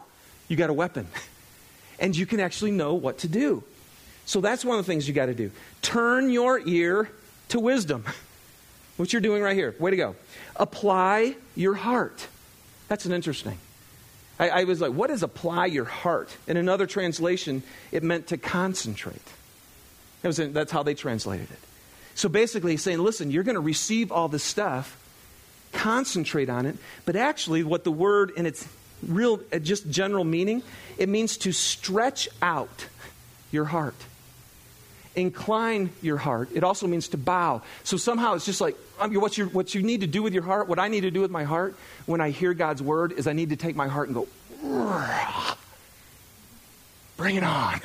you 0.48 0.56
got 0.56 0.70
a 0.70 0.74
weapon. 0.74 1.06
And 1.98 2.16
you 2.16 2.26
can 2.26 2.40
actually 2.40 2.70
know 2.70 2.94
what 2.94 3.18
to 3.18 3.28
do. 3.28 3.64
So 4.24 4.40
that's 4.40 4.64
one 4.64 4.78
of 4.78 4.84
the 4.84 4.92
things 4.92 5.08
you 5.08 5.14
got 5.14 5.26
to 5.26 5.34
do. 5.34 5.50
Turn 5.82 6.30
your 6.30 6.60
ear 6.60 7.10
to 7.48 7.60
wisdom. 7.60 8.04
What 8.98 9.12
you're 9.12 9.22
doing 9.22 9.44
right 9.44 9.54
here. 9.54 9.76
Way 9.78 9.92
to 9.92 9.96
go. 9.96 10.16
Apply 10.56 11.36
your 11.54 11.74
heart. 11.74 12.26
That's 12.88 13.06
an 13.06 13.12
interesting. 13.12 13.56
I, 14.40 14.48
I 14.48 14.64
was 14.64 14.80
like, 14.80 14.92
what 14.92 15.10
is 15.10 15.22
apply 15.22 15.66
your 15.66 15.84
heart? 15.84 16.36
In 16.46 16.56
another 16.56 16.86
translation, 16.86 17.62
it 17.92 18.02
meant 18.02 18.28
to 18.28 18.36
concentrate. 18.36 19.22
That 20.22 20.28
was, 20.28 20.36
that's 20.38 20.72
how 20.72 20.82
they 20.82 20.94
translated 20.94 21.50
it. 21.50 21.58
So 22.14 22.28
basically, 22.28 22.76
saying, 22.76 22.98
listen, 22.98 23.30
you're 23.30 23.44
going 23.44 23.54
to 23.54 23.60
receive 23.60 24.10
all 24.10 24.28
this 24.28 24.42
stuff, 24.42 24.96
concentrate 25.72 26.50
on 26.50 26.66
it, 26.66 26.76
but 27.04 27.14
actually, 27.14 27.62
what 27.62 27.84
the 27.84 27.92
word 27.92 28.32
in 28.36 28.46
its 28.46 28.66
real, 29.06 29.40
uh, 29.52 29.58
just 29.58 29.90
general 29.90 30.24
meaning, 30.24 30.62
it 30.96 31.08
means 31.08 31.36
to 31.38 31.52
stretch 31.52 32.28
out 32.42 32.86
your 33.50 33.64
heart 33.64 33.94
incline 35.18 35.90
your 36.00 36.16
heart. 36.16 36.48
It 36.54 36.62
also 36.62 36.86
means 36.86 37.08
to 37.08 37.16
bow. 37.16 37.62
So 37.82 37.96
somehow 37.96 38.34
it's 38.34 38.46
just 38.46 38.60
like 38.60 38.76
mean, 39.06 39.20
what, 39.20 39.36
you 39.36 39.46
what 39.46 39.74
you 39.74 39.82
need 39.82 40.00
to 40.00 40.06
do 40.06 40.22
with 40.22 40.32
your 40.32 40.42
heart, 40.42 40.68
what 40.68 40.78
I 40.78 40.88
need 40.88 41.02
to 41.02 41.10
do 41.10 41.20
with 41.20 41.30
my 41.30 41.44
heart 41.44 41.76
when 42.06 42.20
I 42.20 42.30
hear 42.30 42.54
God's 42.54 42.82
word 42.82 43.12
is 43.12 43.26
I 43.26 43.32
need 43.32 43.50
to 43.50 43.56
take 43.56 43.76
my 43.76 43.88
heart 43.88 44.08
and 44.08 44.14
go, 44.14 44.28
bring 47.16 47.36
it 47.36 47.44
on. 47.44 47.80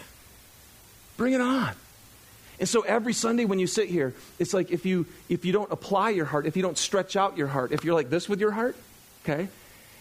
Bring 1.17 1.34
it 1.34 1.41
on. 1.41 1.73
And 2.60 2.69
so 2.69 2.82
every 2.82 3.13
Sunday 3.13 3.45
when 3.45 3.60
you 3.60 3.67
sit 3.67 3.89
here, 3.89 4.13
it's 4.39 4.54
like 4.54 4.71
if 4.71 4.86
you 4.86 5.06
if 5.28 5.43
you 5.45 5.52
don't 5.52 5.71
apply 5.71 6.12
your 6.12 6.26
heart, 6.26 6.45
if 6.45 6.56
you 6.56 6.62
don't 6.62 6.78
stretch 6.78 7.15
out 7.15 7.38
your 7.38 7.47
heart, 7.47 7.71
if 7.71 7.84
you're 7.84 7.95
like 7.95 8.10
this 8.10 8.30
with 8.30 8.39
your 8.39 8.52
heart, 8.52 8.76
okay, 9.23 9.47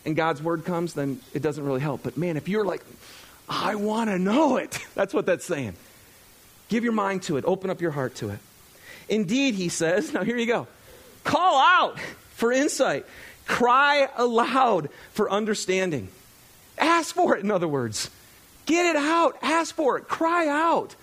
and 0.04 0.16
God's 0.16 0.42
word 0.42 0.64
comes, 0.64 0.94
then 0.94 1.20
it 1.32 1.42
doesn't 1.42 1.64
really 1.64 1.80
help. 1.80 2.02
But 2.02 2.16
man, 2.16 2.36
if 2.36 2.48
you're 2.48 2.64
like, 2.64 2.82
I 3.48 3.74
want 3.74 4.10
to 4.10 4.18
know 4.18 4.56
it, 4.56 4.78
that's 4.94 5.14
what 5.14 5.26
that's 5.26 5.44
saying. 5.44 5.74
Give 6.68 6.84
your 6.84 6.92
mind 6.92 7.22
to 7.24 7.36
it, 7.36 7.44
open 7.44 7.70
up 7.70 7.80
your 7.80 7.90
heart 7.90 8.14
to 8.16 8.30
it. 8.30 8.38
Indeed, 9.08 9.54
he 9.54 9.68
says, 9.68 10.12
now 10.14 10.24
here 10.24 10.36
you 10.36 10.46
go 10.46 10.66
call 11.24 11.60
out 11.60 12.00
for 12.34 12.52
insight, 12.52 13.06
cry 13.46 14.08
aloud 14.16 14.88
for 15.12 15.30
understanding. 15.30 16.08
Ask 16.78 17.14
for 17.14 17.36
it, 17.36 17.44
in 17.44 17.50
other 17.50 17.68
words. 17.68 18.10
Get 18.66 18.86
it 18.86 18.96
out, 18.96 19.36
ask 19.42 19.74
for 19.74 19.98
it, 19.98 20.08
cry 20.08 20.48
out. 20.48 20.94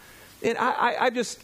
And 0.42 0.58
I, 0.58 0.72
I, 0.72 1.06
I 1.06 1.10
just, 1.10 1.40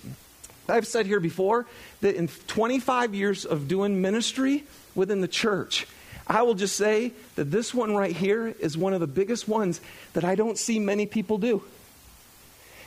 I've 0.68 0.88
said 0.88 1.06
here 1.06 1.20
before 1.20 1.66
that 2.02 2.16
in 2.16 2.28
25 2.28 3.14
years 3.14 3.46
of 3.46 3.68
doing 3.68 4.02
ministry 4.02 4.64
within 4.94 5.22
the 5.22 5.28
church, 5.28 5.88
I 6.28 6.42
will 6.42 6.56
just 6.56 6.76
say 6.76 7.14
that 7.36 7.52
this 7.52 7.74
one 7.74 7.96
right 7.96 8.16
here 8.16 8.48
is 8.48 8.78
one 8.78 8.94
of 8.94 9.00
the 9.00 9.08
biggest 9.08 9.48
ones 9.48 9.80
that 10.14 10.24
I 10.24 10.36
don't 10.36 10.58
see 10.58 10.80
many 10.80 11.06
people 11.06 11.38
do. 11.38 11.64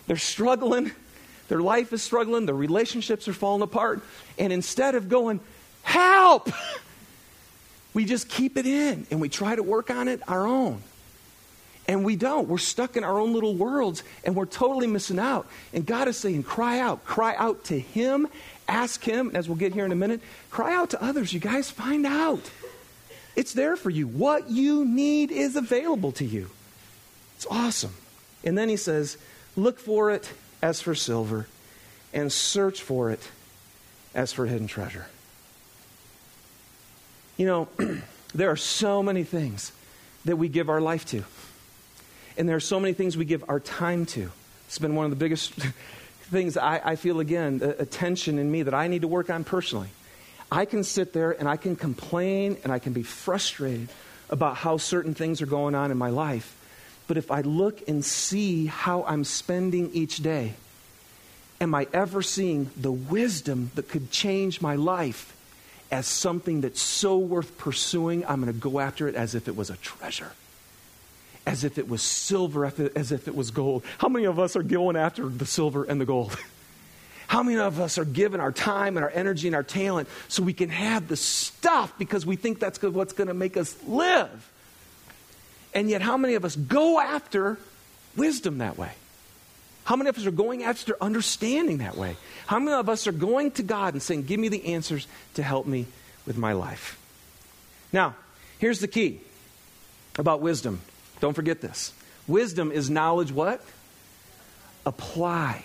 They're 0.07 0.17
struggling, 0.17 0.91
their 1.49 1.61
life 1.61 1.93
is 1.93 2.03
struggling, 2.03 2.47
their 2.47 2.55
relationships 2.55 3.29
are 3.29 3.33
falling 3.33 3.63
apart, 3.63 4.01
and 4.39 4.53
instead 4.53 4.95
of 4.95 5.09
going, 5.09 5.41
help, 5.83 6.51
we 7.95 8.05
just 8.05 8.29
keep 8.29 8.57
it 8.57 8.67
in 8.67 9.07
and 9.11 9.21
we 9.21 9.29
try 9.29 9.55
to 9.55 9.63
work 9.63 9.91
on 9.91 10.09
it 10.09 10.21
our 10.27 10.47
own. 10.47 10.83
And 11.87 12.05
we 12.05 12.17
don't. 12.17 12.49
We're 12.49 12.59
stuck 12.59 12.99
in 12.99 13.05
our 13.05 13.19
own 13.19 13.33
little 13.33 13.55
worlds 13.55 14.03
and 14.23 14.37
we're 14.37 14.45
totally 14.45 14.87
missing 14.87 15.19
out. 15.19 15.47
And 15.73 15.87
God 15.87 16.07
is 16.07 16.19
saying, 16.19 16.43
cry 16.43 16.81
out. 16.81 17.05
Cry 17.07 17.35
out 17.37 17.65
to 17.65 17.79
Him. 17.79 18.29
Ask 18.69 19.03
Him, 19.03 19.31
as 19.33 19.49
we'll 19.49 19.57
get 19.57 19.73
here 19.73 19.87
in 19.87 19.93
a 19.93 19.97
minute. 19.97 20.21
Cry 20.51 20.75
out 20.75 20.91
to 20.91 21.03
others. 21.03 21.33
You 21.33 21.41
guys 21.41 21.71
find 21.71 22.05
out. 22.05 22.51
It's 23.39 23.53
there 23.53 23.77
for 23.77 23.89
you. 23.89 24.09
What 24.09 24.51
you 24.51 24.85
need 24.85 25.31
is 25.31 25.55
available 25.55 26.11
to 26.11 26.25
you. 26.25 26.51
It's 27.37 27.47
awesome. 27.49 27.95
And 28.43 28.59
then 28.59 28.69
He 28.69 28.77
says, 28.77 29.17
look 29.55 29.79
for 29.79 30.11
it 30.11 30.33
as 30.61 30.81
for 30.81 30.97
silver 30.97 31.47
and 32.13 32.33
search 32.33 32.83
for 32.83 33.13
it 33.13 33.31
as 34.13 34.33
for 34.33 34.47
hidden 34.47 34.67
treasure. 34.67 35.07
You 37.37 37.47
know, 37.47 37.69
there 38.35 38.51
are 38.51 38.57
so 38.57 39.05
many 39.05 39.23
things 39.23 39.71
that 40.25 40.35
we 40.35 40.49
give 40.49 40.69
our 40.69 40.81
life 40.81 41.05
to. 41.07 41.23
And 42.37 42.49
there 42.49 42.57
are 42.57 42.61
so 42.61 42.81
many 42.81 42.93
things 42.93 43.17
we 43.17 43.25
give 43.25 43.45
our 43.49 43.61
time 43.61 44.05
to. 44.07 44.33
It's 44.67 44.81
been 44.81 44.97
one 44.97 45.05
of 45.05 45.11
the 45.11 45.17
biggest 45.17 45.53
things 46.23 46.57
I, 46.57 46.81
I 46.85 46.97
feel, 46.97 47.21
again, 47.21 47.61
a, 47.63 47.83
a 47.83 47.87
tension 47.87 48.37
in 48.37 48.51
me 48.51 48.65
that 48.65 48.75
I 48.75 48.89
need 48.89 49.03
to 49.03 49.09
work 49.09 49.31
on 49.31 49.45
personally. 49.45 49.91
I 50.51 50.65
can 50.65 50.85
sit 50.85 51.13
there 51.13 51.33
and 51.33 51.49
I 51.49 51.57
can 51.57 51.77
complain 51.77 52.57
and 52.65 52.73
I 52.73 52.79
can 52.79 52.93
be 52.93 53.03
frustrated 53.03 53.89
about 54.31 54.57
how 54.57 54.77
certain 54.77 55.15
things 55.15 55.43
are 55.43 55.47
going 55.47 55.75
on 55.75 55.91
in 55.91 55.99
my 55.99 56.11
life. 56.11 56.55
But 57.07 57.17
if 57.17 57.31
I 57.31 57.41
look 57.41 57.89
and 57.89 58.05
see 58.05 58.67
how 58.67 59.05
I'm 59.05 59.25
spending 59.25 59.91
each 59.93 60.19
day, 60.19 60.55
am 61.61 61.75
I 61.75 61.87
ever 61.93 62.23
seeing 62.23 62.71
the 62.77 62.93
wisdom 62.93 63.71
that 63.75 63.89
could 63.89 64.11
change 64.11 64.61
my 64.61 64.77
life 64.77 65.35
as 65.91 66.07
something 66.07 66.61
that's 66.61 66.83
so 66.83 67.17
worth 67.19 67.57
pursuing? 67.57 68.25
I'm 68.27 68.43
going 68.43 68.53
to 68.53 68.59
go 68.59 68.81
after 68.81 69.09
it 69.09 69.15
as 69.15 69.35
if 69.35 69.49
it 69.49 69.57
was 69.57 69.71
a 69.71 69.77
treasure 69.77 70.33
as 71.47 71.65
if 71.65 71.79
it 71.79 71.89
was 71.89 72.03
silver, 72.03 72.67
as 72.95 73.11
if 73.11 73.27
it 73.27 73.35
was 73.35 73.51
gold. 73.51 73.83
How 73.97 74.09
many 74.11 74.27
of 74.27 74.39
us 74.39 74.55
are 74.55 74.63
going 74.63 74.97
after 74.97 75.27
the 75.27 75.47
silver 75.47 75.83
and 75.83 75.99
the 75.99 76.05
gold? 76.05 76.37
How 77.29 77.43
many 77.43 77.59
of 77.59 77.79
us 77.79 77.99
are 77.99 78.07
given 78.07 78.41
our 78.41 78.51
time 78.51 78.97
and 78.97 79.05
our 79.05 79.11
energy 79.11 79.49
and 79.49 79.55
our 79.55 79.63
talent 79.63 80.09
so 80.29 80.43
we 80.43 80.55
can 80.55 80.71
have 80.71 81.09
the 81.09 81.17
stuff 81.17 81.93
because 81.99 82.25
we 82.25 82.37
think 82.37 82.59
that's 82.59 82.83
what's 82.83 83.13
going 83.13 83.29
to 83.29 83.35
make 83.35 83.57
us 83.57 83.77
live? 83.87 84.51
And 85.75 85.91
yet, 85.91 86.01
how 86.01 86.17
many 86.17 86.35
of 86.35 86.47
us 86.47 86.57
go 86.57 86.99
after 86.99 87.59
wisdom 88.17 88.59
that 88.59 88.79
way? 88.79 88.91
How 89.85 89.95
many 89.95 90.09
of 90.09 90.17
us 90.17 90.25
are 90.25 90.31
going 90.31 90.65
after 90.65 90.97
understanding 91.03 91.79
that 91.79 91.97
way? 91.97 92.17
How 92.47 92.59
many 92.59 92.73
of 92.73 92.89
us 92.89 93.07
are 93.07 93.13
going 93.13 93.51
to 93.53 93.63
God 93.63 93.93
and 93.93 94.03
saying, 94.03 94.25
Give 94.25 94.41
me 94.41 94.49
the 94.49 94.65
answers 94.73 95.07
to 95.35 95.43
help 95.43 95.67
me 95.67 95.87
with 96.27 96.39
my 96.39 96.55
life? 96.55 96.99
Now, 97.93 98.17
here's 98.59 98.81
the 98.81 98.89
key 98.89 99.21
about 100.19 100.41
wisdom 100.41 100.81
don't 101.21 101.35
forget 101.35 101.61
this. 101.61 101.93
Wisdom 102.27 102.73
is 102.73 102.89
knowledge 102.89 103.33
what? 103.33 103.61
Applied. 104.87 105.63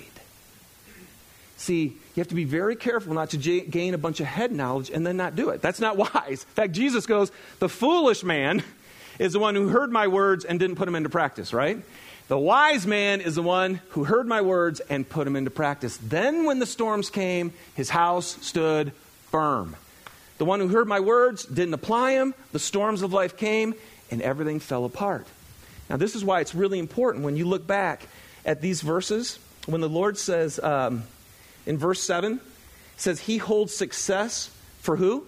See, 1.63 1.83
you 1.83 2.19
have 2.19 2.27
to 2.27 2.35
be 2.35 2.43
very 2.43 2.75
careful 2.75 3.13
not 3.13 3.29
to 3.29 3.37
j- 3.37 3.61
gain 3.61 3.93
a 3.93 3.97
bunch 3.97 4.19
of 4.19 4.25
head 4.25 4.51
knowledge 4.51 4.89
and 4.89 5.07
then 5.07 5.15
not 5.15 5.33
do 5.37 5.47
it. 5.47 5.61
That's 5.61 5.79
not 5.79 5.95
wise. 6.13 6.43
In 6.43 6.55
fact, 6.55 6.73
Jesus 6.73 7.05
goes, 7.05 7.31
The 7.59 7.69
foolish 7.69 8.21
man 8.21 8.63
is 9.17 9.31
the 9.31 9.39
one 9.39 9.55
who 9.55 9.69
heard 9.69 9.89
my 9.89 10.09
words 10.09 10.43
and 10.43 10.59
didn't 10.59 10.75
put 10.75 10.85
them 10.85 10.95
into 10.95 11.07
practice, 11.07 11.53
right? 11.53 11.77
The 12.27 12.37
wise 12.37 12.85
man 12.85 13.21
is 13.21 13.35
the 13.35 13.41
one 13.41 13.79
who 13.91 14.03
heard 14.03 14.27
my 14.27 14.41
words 14.41 14.81
and 14.81 15.07
put 15.07 15.23
them 15.23 15.37
into 15.37 15.51
practice. 15.51 15.95
Then, 15.95 16.43
when 16.43 16.59
the 16.59 16.65
storms 16.65 17.09
came, 17.09 17.53
his 17.75 17.89
house 17.89 18.37
stood 18.45 18.91
firm. 19.31 19.77
The 20.39 20.45
one 20.45 20.59
who 20.59 20.67
heard 20.67 20.89
my 20.89 20.99
words 20.99 21.45
didn't 21.45 21.75
apply 21.75 22.15
them, 22.15 22.33
the 22.51 22.59
storms 22.59 23.03
of 23.03 23.13
life 23.13 23.37
came, 23.37 23.73
and 24.11 24.21
everything 24.21 24.59
fell 24.59 24.83
apart. 24.83 25.27
Now, 25.89 25.95
this 25.95 26.13
is 26.13 26.25
why 26.25 26.41
it's 26.41 26.53
really 26.53 26.79
important 26.79 27.23
when 27.23 27.37
you 27.37 27.45
look 27.45 27.65
back 27.65 28.07
at 28.45 28.59
these 28.59 28.81
verses, 28.81 29.39
when 29.65 29.79
the 29.79 29.87
Lord 29.87 30.17
says 30.17 30.59
um, 30.59 31.03
in 31.65 31.77
verse 31.77 32.01
7, 32.01 32.39
says, 32.97 33.19
He 33.21 33.37
holds 33.37 33.75
success 33.75 34.49
for 34.79 34.95
who? 34.95 35.25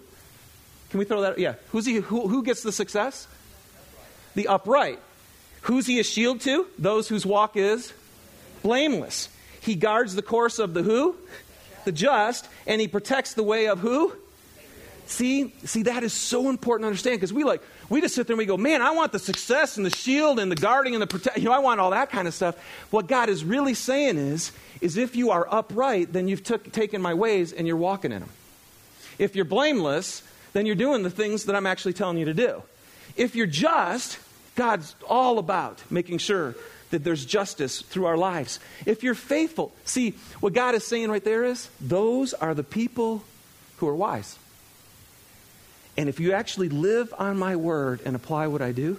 Can 0.89 1.00
we 1.00 1.06
throw 1.06 1.21
that? 1.21 1.39
Yeah. 1.39 1.56
Who's 1.71 1.86
he, 1.86 1.95
who, 1.95 2.28
who 2.28 2.43
gets 2.43 2.63
the 2.63 2.71
success? 2.71 3.28
The 4.36 4.48
upright. 4.48 5.00
Who's 5.62 5.88
he 5.88 6.00
a 6.00 6.04
shield 6.04 6.41
to? 6.41 6.67
Those 6.78 7.08
whose 7.08 7.26
walk 7.26 7.58
is 7.58 7.91
blameless. 8.62 9.30
He 9.62 9.76
guards 9.76 10.15
the 10.15 10.21
course 10.21 10.60
of 10.60 10.74
the 10.74 10.84
who? 10.84 11.15
The 11.86 11.91
just. 11.91 12.48
And 12.67 12.80
he 12.80 12.88
protects 12.88 13.34
the 13.34 13.43
way 13.43 13.67
of 13.67 13.80
who? 13.80 14.13
See, 15.08 15.54
see, 15.63 15.84
that 15.84 16.04
is 16.04 16.13
so 16.13 16.50
important 16.50 16.84
to 16.84 16.88
understand 16.88 17.18
because 17.18 17.32
we 17.32 17.44
like 17.44 17.62
we 17.89 18.02
just 18.02 18.15
sit 18.15 18.26
there 18.26 18.34
and 18.34 18.39
we 18.39 18.46
go, 18.46 18.58
man, 18.58 18.82
I 18.82 18.91
want 18.91 19.12
the 19.12 19.20
success 19.20 19.78
and 19.78 19.86
the 19.86 19.91
shield 19.91 20.39
and 20.39 20.52
the 20.52 20.56
guarding 20.56 20.96
and 20.96 21.02
the 21.02 21.08
protect. 21.08 21.38
You 21.46 21.46
know, 21.46 21.52
I 21.52 21.60
want 21.60 21.80
all 21.80 21.91
that 21.91 22.10
kind 22.10 22.28
of 22.28 22.34
stuff. 22.34 22.58
What 22.89 23.08
God 23.08 23.30
is 23.30 23.44
really 23.44 23.76
saying 23.76 24.18
is, 24.18 24.52
is 24.82 24.98
if 24.98 25.15
you 25.15 25.30
are 25.32 25.48
upright, 25.50 26.12
then 26.12 26.28
you've 26.28 26.44
took, 26.44 26.72
taken 26.72 27.02
my 27.02 27.13
ways 27.13 27.54
and 27.54 27.68
you're 27.68 27.78
walking 27.78 28.12
in 28.12 28.22
them. 28.22 28.30
If 29.20 29.36
you're 29.36 29.46
blameless, 29.46 30.24
then 30.54 30.65
you're 30.65 30.76
doing 30.76 31.04
the 31.04 31.10
things 31.10 31.46
that 31.46 31.56
I'm 31.56 31.68
actually 31.68 31.94
telling 31.94 32.18
you 32.18 32.26
to 32.26 32.34
do. 32.34 32.63
If 33.15 33.36
you're 33.36 33.46
just, 33.46 34.18
God's 34.56 34.96
all 35.08 35.38
about 35.38 35.84
making 35.91 36.18
sure 36.18 36.56
that 36.89 37.04
there's 37.04 37.26
justice 37.26 37.82
through 37.82 38.06
our 38.06 38.18
lives. 38.18 38.60
If 38.86 39.04
you're 39.04 39.15
faithful, 39.15 39.72
see, 39.84 40.12
what 40.39 40.54
God 40.54 40.76
is 40.76 40.86
saying 40.86 41.10
right 41.10 41.24
there 41.24 41.44
is, 41.44 41.70
those 41.80 42.34
are 42.34 42.54
the 42.54 42.63
people 42.63 43.24
who 43.78 43.88
are 43.88 43.96
wise. 43.96 44.39
And 45.98 46.10
if 46.10 46.20
you 46.20 46.34
actually 46.34 46.70
live 46.70 47.14
on 47.18 47.38
my 47.38 47.56
word 47.56 48.02
and 48.06 48.16
apply 48.16 48.48
what 48.48 48.62
I 48.62 48.72
do, 48.72 48.98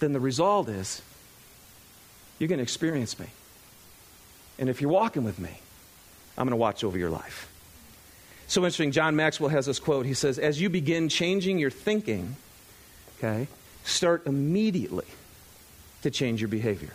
then 0.00 0.12
the 0.12 0.20
result 0.20 0.68
is 0.68 1.02
you're 2.38 2.48
going 2.48 2.58
to 2.58 2.64
experience 2.64 3.18
me. 3.18 3.26
And 4.58 4.68
if 4.68 4.80
you're 4.80 4.90
walking 4.90 5.24
with 5.24 5.38
me, 5.38 5.60
I'm 6.36 6.46
going 6.46 6.50
to 6.50 6.56
watch 6.56 6.84
over 6.84 6.98
your 6.98 7.10
life. 7.10 7.50
So 8.46 8.60
interesting, 8.60 8.90
John 8.90 9.16
Maxwell 9.16 9.50
has 9.50 9.66
this 9.66 9.78
quote. 9.78 10.04
He 10.04 10.14
says, 10.14 10.38
As 10.38 10.60
you 10.60 10.68
begin 10.68 11.08
changing 11.08 11.58
your 11.58 11.70
thinking, 11.70 12.36
okay, 13.18 13.48
start 13.84 14.26
immediately 14.26 15.06
to 16.02 16.10
change 16.10 16.40
your 16.40 16.48
behavior. 16.48 16.92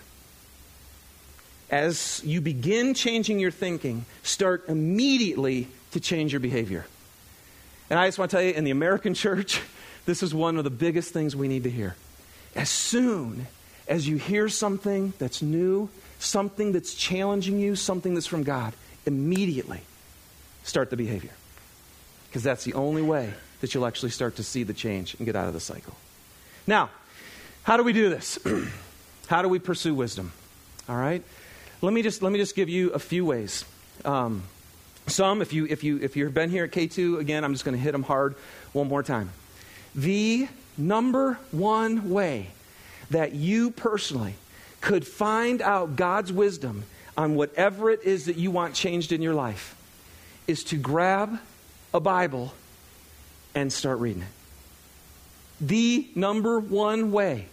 As 1.69 2.21
you 2.23 2.41
begin 2.41 2.93
changing 2.93 3.39
your 3.39 3.51
thinking, 3.51 4.05
start 4.23 4.65
immediately 4.67 5.67
to 5.91 5.99
change 5.99 6.33
your 6.33 6.39
behavior. 6.39 6.85
And 7.89 7.97
I 7.97 8.07
just 8.07 8.19
want 8.19 8.31
to 8.31 8.37
tell 8.37 8.43
you, 8.43 8.53
in 8.53 8.63
the 8.63 8.71
American 8.71 9.13
church, 9.13 9.61
this 10.05 10.23
is 10.23 10.33
one 10.33 10.57
of 10.57 10.63
the 10.63 10.69
biggest 10.69 11.13
things 11.13 11.35
we 11.35 11.47
need 11.47 11.63
to 11.63 11.71
hear. 11.71 11.95
As 12.55 12.69
soon 12.69 13.47
as 13.87 14.07
you 14.07 14.17
hear 14.17 14.49
something 14.49 15.13
that's 15.17 15.41
new, 15.41 15.89
something 16.19 16.71
that's 16.71 16.93
challenging 16.93 17.59
you, 17.59 17.75
something 17.75 18.13
that's 18.13 18.27
from 18.27 18.43
God, 18.43 18.73
immediately 19.05 19.81
start 20.63 20.89
the 20.89 20.97
behavior. 20.97 21.31
Because 22.27 22.43
that's 22.43 22.63
the 22.63 22.73
only 22.73 23.01
way 23.01 23.33
that 23.61 23.73
you'll 23.73 23.85
actually 23.85 24.11
start 24.11 24.35
to 24.35 24.43
see 24.43 24.63
the 24.63 24.73
change 24.73 25.15
and 25.15 25.25
get 25.25 25.35
out 25.35 25.47
of 25.47 25.53
the 25.53 25.59
cycle. 25.59 25.95
Now, 26.67 26.89
how 27.63 27.77
do 27.77 27.83
we 27.83 27.93
do 27.93 28.09
this? 28.09 28.37
how 29.27 29.41
do 29.41 29.49
we 29.49 29.59
pursue 29.59 29.93
wisdom? 29.93 30.31
All 30.87 30.95
right? 30.95 31.23
Let 31.81 31.93
me 31.93 32.01
just, 32.01 32.21
let 32.21 32.31
me 32.31 32.39
just 32.39 32.55
give 32.55 32.69
you 32.69 32.91
a 32.91 32.99
few 32.99 33.25
ways. 33.25 33.65
Um, 34.05 34.43
some, 35.09 35.41
if, 35.41 35.53
you, 35.53 35.65
if, 35.69 35.83
you, 35.83 35.99
if 35.99 36.15
you've 36.15 36.33
been 36.33 36.49
here 36.49 36.65
at 36.65 36.71
K2, 36.71 37.19
again, 37.19 37.43
I'm 37.43 37.53
just 37.53 37.65
going 37.65 37.75
to 37.75 37.81
hit 37.81 37.91
them 37.91 38.03
hard 38.03 38.35
one 38.73 38.87
more 38.87 39.03
time. 39.03 39.29
The 39.95 40.47
number 40.77 41.39
one 41.51 42.09
way 42.09 42.47
that 43.09 43.33
you 43.33 43.71
personally 43.71 44.35
could 44.81 45.05
find 45.05 45.61
out 45.61 45.95
God's 45.95 46.31
wisdom 46.31 46.83
on 47.17 47.35
whatever 47.35 47.89
it 47.89 48.03
is 48.03 48.25
that 48.25 48.37
you 48.37 48.51
want 48.51 48.75
changed 48.75 49.11
in 49.11 49.21
your 49.21 49.33
life 49.33 49.75
is 50.47 50.63
to 50.65 50.77
grab 50.77 51.39
a 51.93 51.99
Bible 51.99 52.53
and 53.55 53.73
start 53.73 53.99
reading 53.99 54.23
it. 54.23 54.27
The 55.59 56.07
number 56.15 56.59
one 56.59 57.11
way. 57.11 57.47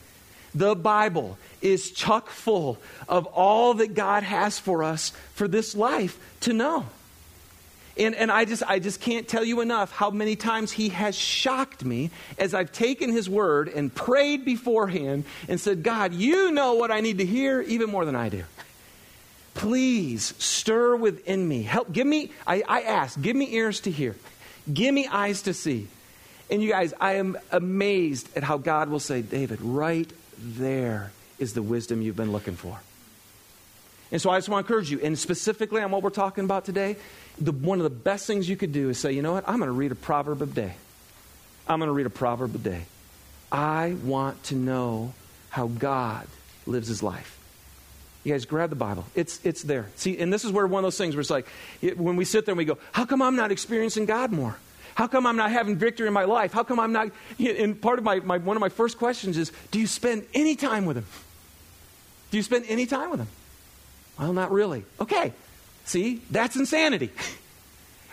The 0.55 0.75
Bible 0.75 1.37
is 1.61 1.91
chock 1.91 2.31
full 2.31 2.79
of 3.09 3.27
all 3.27 3.75
that 3.75 3.95
God 3.95 4.23
has 4.23 4.59
for 4.59 4.83
us 4.83 5.13
for 5.35 5.47
this 5.47 5.75
life 5.75 6.19
to 6.41 6.55
know. 6.55 6.87
And, 7.99 8.15
and 8.15 8.31
I, 8.31 8.45
just, 8.45 8.63
I 8.63 8.79
just 8.79 9.01
can't 9.01 9.27
tell 9.27 9.45
you 9.45 9.63
enough 9.63 9.91
how 9.91 10.11
many 10.11 10.37
times 10.37 10.71
he 10.71 10.91
has 10.91 11.17
shocked 11.17 11.85
me 11.85 12.11
as 12.39 12.53
I've 12.53 12.71
taken 12.71 13.11
his 13.11 13.29
word 13.29 13.69
and 13.69 13.95
prayed 13.95 14.45
beforehand 14.45 15.25
and 15.49 15.59
said, 15.59 15.83
God, 15.83 16.13
you 16.13 16.53
know 16.53 16.75
what 16.75 16.91
I 16.91 17.01
need 17.01 17.19
to 17.19 17.27
hear 17.27 17.63
even 17.63 17.89
more 17.89 18.05
than 18.05 18.15
I 18.15 18.29
do. 18.29 18.45
Please 19.55 20.35
stir 20.37 20.97
within 20.97 21.49
me. 21.49 21.63
Help, 21.63 21.91
give 21.91 22.07
me, 22.07 22.31
I, 22.47 22.63
I 22.69 22.83
ask, 22.83 23.19
give 23.19 23.35
me 23.35 23.55
ears 23.55 23.81
to 23.81 23.91
hear, 23.91 24.15
give 24.71 24.93
me 24.93 25.07
eyes 25.07 25.43
to 25.43 25.55
see. 25.55 25.89
And 26.51 26.63
you 26.63 26.71
guys, 26.71 26.93
I 27.01 27.15
am 27.15 27.39
amazed 27.51 28.29
at 28.37 28.45
how 28.45 28.59
God 28.59 28.91
will 28.91 29.01
say, 29.01 29.23
David, 29.23 29.63
right 29.63 30.11
there 30.39 31.13
is 31.39 31.55
the 31.55 31.63
wisdom 31.63 32.03
you've 32.03 32.17
been 32.17 32.33
looking 32.33 32.55
for. 32.57 32.79
And 34.13 34.23
so 34.23 34.31
I 34.31 34.39
just 34.39 34.49
want 34.49 34.67
to 34.67 34.73
encourage 34.73 34.91
you, 34.91 35.01
and 35.01 35.19
specifically 35.19 35.83
on 35.83 35.91
what 35.91 36.03
we're 36.03 36.11
talking 36.11 36.45
about 36.45 36.65
today, 36.65 36.97
the, 37.41 37.53
one 37.53 37.79
of 37.79 37.85
the 37.85 37.91
best 37.91 38.27
things 38.27 38.49
you 38.49 38.57
could 38.57 38.73
do 38.73 38.89
is 38.91 38.99
say, 38.99 39.13
you 39.13 39.23
know 39.23 39.33
what, 39.33 39.49
I'm 39.49 39.59
going 39.59 39.69
to 39.69 39.73
read 39.73 39.93
a 39.93 39.97
proverb 39.97 40.43
a 40.43 40.47
day. 40.47 40.75
I'm 41.67 41.81
going 41.81 41.89
to 41.89 41.93
read 41.93 42.07
a 42.07 42.11
proverb 42.11 42.55
a 42.55 42.59
day. 42.59 42.83
I 43.51 43.97
want 44.05 44.43
to 44.45 44.55
know 44.55 45.13
how 45.51 45.67
God 45.67 46.27
lives 46.67 46.89
his 46.89 47.03
life. 47.03 47.39
You 48.23 48.33
guys 48.33 48.45
grab 48.45 48.71
the 48.71 48.77
Bible. 48.77 49.05
It's, 49.15 49.45
it's 49.45 49.63
there. 49.63 49.87
See, 49.97 50.19
and 50.19 50.33
this 50.33 50.45
is 50.45 50.51
where 50.53 50.67
one 50.67 50.81
of 50.81 50.87
those 50.87 50.99
things 50.99 51.15
where 51.15 51.21
it's 51.21 51.31
like, 51.31 51.47
it, 51.81 51.99
when 51.99 52.17
we 52.17 52.25
sit 52.25 52.45
there 52.45 52.53
and 52.53 52.59
we 52.59 52.65
go, 52.65 52.79
how 52.93 53.05
come 53.05 53.23
I'm 53.23 53.37
not 53.37 53.53
experiencing 53.53 54.05
God 54.05 54.33
more? 54.33 54.57
How 54.95 55.07
come 55.07 55.27
I'm 55.27 55.37
not 55.37 55.51
having 55.51 55.77
victory 55.77 56.07
in 56.07 56.13
my 56.13 56.25
life? 56.25 56.53
How 56.53 56.65
come 56.65 56.81
I'm 56.81 56.93
not? 56.93 57.11
And 57.39 57.81
part 57.81 57.99
of 57.99 58.05
my, 58.05 58.21
my 58.21 58.39
one 58.39 58.57
of 58.57 58.61
my 58.61 58.69
first 58.69 58.99
questions 58.99 59.37
is, 59.37 59.53
do 59.71 59.79
you 59.79 59.87
spend 59.87 60.27
any 60.33 60.57
time 60.57 60.87
with 60.87 60.97
Him? 60.97 61.07
Do 62.31 62.37
you 62.37 62.43
spend 62.43 62.65
any 62.69 62.87
time 62.87 63.11
with 63.11 63.21
Him? 63.21 63.29
Well, 64.19 64.33
not 64.33 64.51
really. 64.51 64.85
Okay. 65.01 65.33
See, 65.85 66.23
that's 66.31 66.57
insanity. 66.57 67.11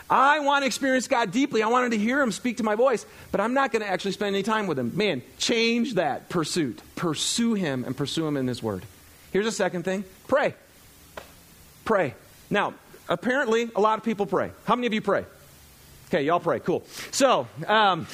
I 0.08 0.40
want 0.40 0.62
to 0.62 0.66
experience 0.66 1.08
God 1.08 1.32
deeply. 1.32 1.62
I 1.62 1.68
wanted 1.68 1.92
to 1.92 1.98
hear 1.98 2.20
Him 2.20 2.30
speak 2.30 2.58
to 2.58 2.62
my 2.62 2.74
voice, 2.74 3.06
but 3.32 3.40
I'm 3.40 3.54
not 3.54 3.72
going 3.72 3.82
to 3.82 3.88
actually 3.88 4.12
spend 4.12 4.34
any 4.34 4.42
time 4.42 4.66
with 4.66 4.78
Him. 4.78 4.92
Man, 4.94 5.22
change 5.38 5.94
that 5.94 6.28
pursuit. 6.28 6.80
Pursue 6.94 7.54
Him 7.54 7.84
and 7.84 7.96
pursue 7.96 8.26
Him 8.26 8.36
in 8.36 8.46
His 8.46 8.62
Word. 8.62 8.84
Here's 9.32 9.46
a 9.46 9.52
second 9.52 9.84
thing 9.84 10.04
pray. 10.28 10.54
Pray. 11.84 12.14
Now, 12.50 12.74
apparently, 13.08 13.70
a 13.74 13.80
lot 13.80 13.98
of 13.98 14.04
people 14.04 14.26
pray. 14.26 14.52
How 14.64 14.76
many 14.76 14.86
of 14.86 14.92
you 14.92 15.00
pray? 15.00 15.24
Okay, 16.08 16.22
y'all 16.22 16.40
pray. 16.40 16.60
Cool. 16.60 16.84
So, 17.10 17.48
um, 17.66 18.06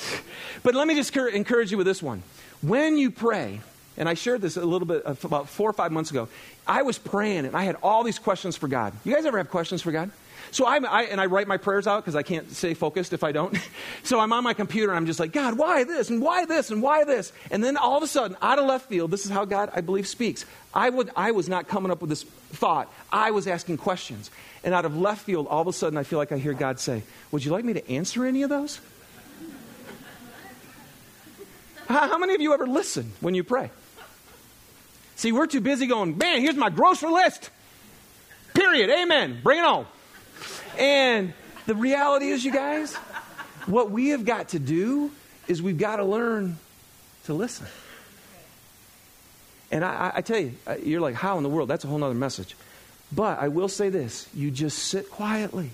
but 0.62 0.74
let 0.74 0.86
me 0.86 0.94
just 0.94 1.14
encourage 1.14 1.70
you 1.70 1.76
with 1.76 1.86
this 1.86 2.02
one. 2.02 2.22
When 2.62 2.96
you 2.96 3.10
pray, 3.10 3.60
and 3.96 4.08
I 4.08 4.14
shared 4.14 4.40
this 4.40 4.56
a 4.56 4.64
little 4.64 4.86
bit 4.86 5.02
about 5.04 5.48
four 5.48 5.68
or 5.68 5.72
five 5.72 5.92
months 5.92 6.10
ago, 6.10 6.28
I 6.66 6.82
was 6.82 6.98
praying 6.98 7.46
and 7.46 7.56
I 7.56 7.64
had 7.64 7.76
all 7.82 8.04
these 8.04 8.18
questions 8.18 8.56
for 8.56 8.68
God. 8.68 8.92
You 9.04 9.14
guys 9.14 9.26
ever 9.26 9.38
have 9.38 9.50
questions 9.50 9.82
for 9.82 9.92
God? 9.92 10.10
So 10.52 10.66
I'm, 10.66 10.84
I, 10.84 11.04
and 11.04 11.20
I 11.20 11.26
write 11.26 11.46
my 11.46 11.58
prayers 11.58 11.86
out 11.86 12.02
because 12.02 12.16
I 12.16 12.22
can't 12.22 12.50
stay 12.50 12.74
focused 12.74 13.12
if 13.12 13.22
I 13.22 13.32
don't. 13.32 13.56
so 14.02 14.18
I'm 14.18 14.32
on 14.32 14.42
my 14.42 14.54
computer 14.54 14.90
and 14.90 14.96
I'm 14.96 15.06
just 15.06 15.20
like, 15.20 15.32
God, 15.32 15.56
why 15.56 15.84
this 15.84 16.10
and 16.10 16.20
why 16.20 16.44
this 16.44 16.70
and 16.70 16.82
why 16.82 17.04
this? 17.04 17.32
And 17.50 17.62
then 17.62 17.76
all 17.76 17.96
of 17.96 18.02
a 18.02 18.06
sudden, 18.06 18.36
out 18.42 18.58
of 18.58 18.66
left 18.66 18.88
field, 18.88 19.10
this 19.10 19.24
is 19.24 19.30
how 19.30 19.44
God, 19.44 19.70
I 19.74 19.80
believe, 19.80 20.08
speaks. 20.08 20.44
I, 20.74 20.90
would, 20.90 21.10
I 21.14 21.32
was 21.32 21.48
not 21.48 21.68
coming 21.68 21.92
up 21.92 22.00
with 22.00 22.10
this 22.10 22.22
thought. 22.22 22.92
I 23.12 23.30
was 23.30 23.46
asking 23.46 23.76
questions. 23.76 24.30
And 24.64 24.74
out 24.74 24.84
of 24.84 24.96
left 24.96 25.24
field, 25.24 25.46
all 25.46 25.62
of 25.62 25.68
a 25.68 25.72
sudden, 25.72 25.96
I 25.96 26.02
feel 26.02 26.18
like 26.18 26.32
I 26.32 26.38
hear 26.38 26.52
God 26.52 26.80
say, 26.80 27.02
Would 27.30 27.44
you 27.44 27.52
like 27.52 27.64
me 27.64 27.74
to 27.74 27.90
answer 27.90 28.26
any 28.26 28.42
of 28.42 28.50
those? 28.50 28.80
how, 31.88 32.08
how 32.08 32.18
many 32.18 32.34
of 32.34 32.40
you 32.40 32.52
ever 32.52 32.66
listen 32.66 33.12
when 33.20 33.34
you 33.34 33.44
pray? 33.44 33.70
See, 35.20 35.32
we're 35.32 35.46
too 35.46 35.60
busy 35.60 35.86
going, 35.86 36.16
man, 36.16 36.40
here's 36.40 36.56
my 36.56 36.70
grocery 36.70 37.10
list. 37.10 37.50
Period. 38.54 38.88
Amen. 38.88 39.40
Bring 39.42 39.58
it 39.58 39.66
on. 39.66 39.86
And 40.78 41.34
the 41.66 41.74
reality 41.74 42.30
is, 42.30 42.42
you 42.42 42.50
guys, 42.50 42.94
what 43.66 43.90
we 43.90 44.08
have 44.08 44.24
got 44.24 44.48
to 44.50 44.58
do 44.58 45.10
is 45.46 45.60
we've 45.60 45.76
got 45.76 45.96
to 45.96 46.04
learn 46.04 46.56
to 47.24 47.34
listen. 47.34 47.66
And 49.70 49.84
I, 49.84 50.10
I, 50.14 50.20
tell 50.22 50.40
you, 50.40 50.54
you're 50.82 51.02
like, 51.02 51.16
how 51.16 51.36
in 51.36 51.42
the 51.42 51.50
world? 51.50 51.68
That's 51.68 51.84
a 51.84 51.86
whole 51.86 52.02
other 52.02 52.14
message. 52.14 52.56
But 53.12 53.40
I 53.40 53.48
will 53.48 53.68
say 53.68 53.90
this 53.90 54.26
you 54.32 54.50
just 54.50 54.78
sit 54.78 55.10
quietly 55.10 55.68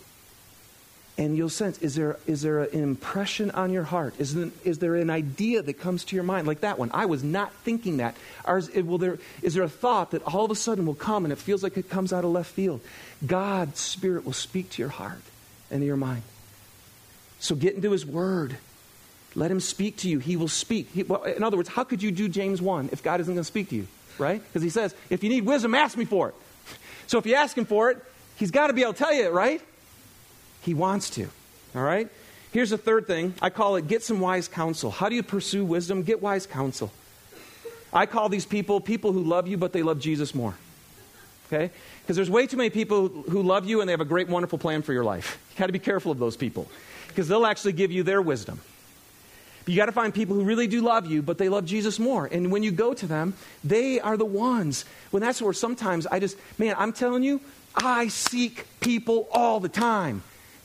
and 1.18 1.37
you'll 1.37 1.48
sense 1.48 1.79
is 1.79 1.94
there, 1.94 2.18
is 2.26 2.42
there 2.42 2.64
an 2.64 2.83
impression 2.83 3.50
on 3.52 3.72
your 3.72 3.85
heart? 3.85 4.14
Is 4.18 4.35
there, 4.35 4.50
is 4.64 4.79
there 4.79 4.96
an 4.96 5.09
idea 5.09 5.62
that 5.62 5.74
comes 5.74 6.05
to 6.07 6.16
your 6.16 6.24
mind? 6.24 6.46
Like 6.46 6.61
that 6.61 6.79
one. 6.79 6.90
I 6.92 7.07
was 7.07 7.24
not 7.24 7.52
thinking 7.64 7.98
that. 7.98 8.16
Or 8.44 8.59
is, 8.59 8.70
will 8.70 8.98
there, 8.98 9.18
is 9.40 9.55
there 9.55 9.62
a 9.62 9.68
thought 9.68 10.11
that 10.11 10.22
all 10.22 10.44
of 10.44 10.50
a 10.50 10.55
sudden 10.55 10.85
will 10.85 10.94
come 10.94 11.24
and 11.24 11.33
it 11.33 11.38
feels 11.38 11.62
like 11.62 11.76
it 11.79 11.88
comes 11.88 12.12
out 12.12 12.24
of 12.24 12.31
left 12.31 12.50
field? 12.50 12.83
God's 13.26 13.81
Spirit 13.81 14.26
will 14.26 14.35
speak 14.35 14.70
to 14.70 14.83
your 14.83 14.90
heart 14.90 15.22
and 15.70 15.81
to 15.81 15.87
your 15.87 15.96
mind. 15.96 16.22
So 17.40 17.55
get 17.55 17.74
into 17.74 17.92
His 17.92 18.05
Word. 18.05 18.59
Let 19.35 19.50
Him 19.50 19.61
speak 19.61 19.98
to 19.98 20.11
you. 20.11 20.18
He 20.18 20.37
will 20.37 20.48
speak. 20.48 20.90
He, 20.92 21.02
well, 21.02 21.22
in 21.22 21.42
other 21.42 21.57
words, 21.57 21.70
how 21.70 21.85
could 21.85 22.02
you 22.02 22.11
do 22.11 22.29
James 22.29 22.61
1 22.61 22.90
if 22.92 23.02
God 23.02 23.20
isn't 23.20 23.33
going 23.33 23.40
to 23.40 23.44
speak 23.44 23.70
to 23.70 23.76
you? 23.76 23.87
Right? 24.18 24.42
Because 24.42 24.62
He 24.62 24.70
says, 24.70 24.94
if 25.09 25.24
you 25.24 25.31
need 25.31 25.46
wisdom, 25.46 25.74
ask 25.74 25.96
me 25.96 26.05
for 26.05 26.31
it. 26.31 26.35
So 27.09 27.18
if 27.18 27.26
you 27.26 27.37
ask 27.37 27.57
Him 27.57 27.66
for 27.66 27.92
it, 27.92 28.02
He's 28.35 28.50
got 28.50 28.66
to 28.66 28.72
be 28.72 28.83
able 28.83 28.92
to 28.92 28.98
tell 28.98 29.14
you 29.14 29.26
it, 29.26 29.33
right? 29.33 29.62
He 30.66 30.74
wants 30.74 31.11
to. 31.11 31.29
All 31.76 31.83
right? 31.83 32.09
Here's 32.52 32.70
the 32.70 32.79
third 32.79 33.07
thing. 33.07 33.35
I 33.40 33.50
call 33.50 33.76
it 33.76 33.87
get 33.87 34.02
some 34.02 34.18
wise 34.18 34.48
counsel. 34.48 34.90
How 34.90 35.09
do 35.09 35.14
you 35.14 35.22
pursue 35.22 35.64
wisdom? 35.64 36.02
Get 36.02 36.20
wise 36.20 36.44
counsel. 36.44 36.90
I 37.92 38.07
call 38.07 38.29
these 38.29 38.44
people 38.44 38.81
people 38.81 39.12
who 39.12 39.22
love 39.22 39.46
you, 39.46 39.57
but 39.57 39.72
they 39.72 39.85
love 39.85 40.00
Jesus 40.00 40.35
more. 40.35 40.55
Okay? 41.46 41.70
Because 42.02 42.16
there's 42.16 42.29
way 42.29 42.48
too 42.48 42.57
many 42.57 42.70
people 42.70 43.09
who 43.09 43.42
love 43.42 43.64
you 43.66 43.81
and 43.81 43.88
they 43.88 43.92
have 43.92 44.00
a 44.00 44.05
great, 44.05 44.29
wonderful 44.29 44.59
plan 44.59 44.83
for 44.83 44.92
your 44.92 45.05
life. 45.05 45.38
You 45.52 45.59
got 45.61 45.66
to 45.66 45.72
be 45.72 45.79
careful 45.79 46.11
of 46.11 46.18
those 46.18 46.37
people 46.37 46.68
because 47.07 47.29
they'll 47.29 47.46
actually 47.46 47.72
give 47.72 47.92
you 47.92 48.02
their 48.02 48.20
wisdom. 48.20 48.61
But 49.64 49.72
you 49.72 49.76
got 49.76 49.87
to 49.87 49.92
find 49.92 50.12
people 50.12 50.35
who 50.35 50.42
really 50.42 50.66
do 50.66 50.81
love 50.81 51.07
you, 51.07 51.22
but 51.22 51.38
they 51.38 51.48
love 51.48 51.64
Jesus 51.64 52.00
more. 52.00 52.26
And 52.26 52.50
when 52.50 52.64
you 52.64 52.72
go 52.72 52.92
to 52.92 53.07
them, 53.07 53.35
they 53.62 54.00
are 54.00 54.16
the 54.16 54.24
ones. 54.24 54.85
When 55.12 55.22
that's 55.22 55.40
where 55.40 55.52
sometimes 55.52 56.09
I 56.09 56.18
just, 56.18 56.37
man, 56.59 56.74
I'm 56.76 56.92
telling 56.92 57.22
you, 57.22 57.40
I 57.76 58.09
seek 58.09 58.66
people 58.81 59.29
all 59.31 59.61
the 59.61 59.68
time 59.68 60.22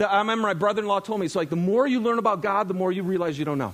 I 0.10 0.20
remember 0.20 0.48
my 0.48 0.54
brother 0.54 0.82
in 0.82 0.88
law 0.88 1.00
told 1.00 1.20
me, 1.20 1.26
it's 1.26 1.36
like 1.36 1.50
the 1.50 1.56
more 1.56 1.86
you 1.86 2.00
learn 2.00 2.20
about 2.20 2.42
God, 2.42 2.68
the 2.68 2.74
more 2.74 2.92
you 2.92 3.04
realize 3.04 3.38
you 3.38 3.46
don't 3.46 3.58
know. 3.58 3.74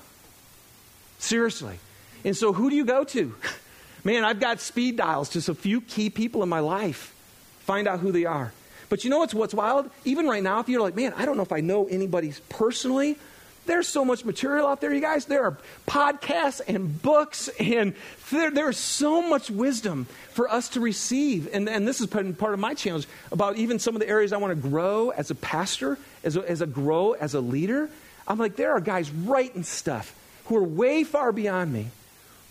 Seriously. 1.19 1.79
And 2.23 2.35
so 2.35 2.53
who 2.53 2.69
do 2.69 2.75
you 2.75 2.85
go 2.85 3.03
to? 3.05 3.35
Man, 4.03 4.23
I've 4.23 4.39
got 4.39 4.59
speed 4.59 4.97
dials, 4.97 5.29
just 5.29 5.49
a 5.49 5.55
few 5.55 5.81
key 5.81 6.09
people 6.09 6.43
in 6.43 6.49
my 6.49 6.59
life. 6.59 7.13
Find 7.59 7.87
out 7.87 7.99
who 7.99 8.11
they 8.11 8.25
are. 8.25 8.53
But 8.89 9.03
you 9.03 9.09
know 9.09 9.19
what's, 9.19 9.33
what's 9.33 9.53
wild? 9.53 9.89
Even 10.05 10.27
right 10.27 10.41
now, 10.41 10.59
if 10.59 10.69
you're 10.69 10.81
like, 10.81 10.95
man, 10.95 11.13
I 11.17 11.25
don't 11.25 11.35
know 11.35 11.43
if 11.43 11.51
I 11.51 11.59
know 11.59 11.87
anybody 11.87 12.33
personally, 12.47 13.17
there's 13.65 13.87
so 13.87 14.05
much 14.05 14.23
material 14.23 14.65
out 14.65 14.79
there, 14.79 14.93
you 14.93 15.01
guys. 15.01 15.25
There 15.25 15.43
are 15.43 15.57
podcasts 15.85 16.61
and 16.65 17.01
books, 17.01 17.49
and 17.59 17.93
there, 18.31 18.49
there's 18.49 18.77
so 18.77 19.21
much 19.21 19.51
wisdom 19.51 20.07
for 20.37 20.47
us 20.51 20.69
to 20.69 20.79
receive. 20.79 21.49
And, 21.51 21.67
and 21.67 21.87
this 21.87 21.99
is 21.99 22.05
part 22.05 22.53
of 22.53 22.59
my 22.59 22.75
challenge 22.75 23.07
about 23.31 23.57
even 23.57 23.79
some 23.79 23.95
of 23.95 24.01
the 24.01 24.07
areas 24.07 24.31
I 24.31 24.37
want 24.37 24.51
to 24.51 24.69
grow 24.69 25.09
as 25.09 25.31
a 25.31 25.35
pastor, 25.35 25.97
as 26.23 26.37
a, 26.37 26.47
as 26.47 26.61
a 26.61 26.67
grow 26.67 27.13
as 27.13 27.33
a 27.33 27.41
leader. 27.41 27.89
I'm 28.27 28.37
like, 28.37 28.55
there 28.55 28.71
are 28.73 28.79
guys 28.79 29.09
writing 29.09 29.63
stuff 29.63 30.13
who 30.45 30.57
are 30.57 30.63
way 30.63 31.03
far 31.03 31.31
beyond 31.31 31.73
me. 31.73 31.87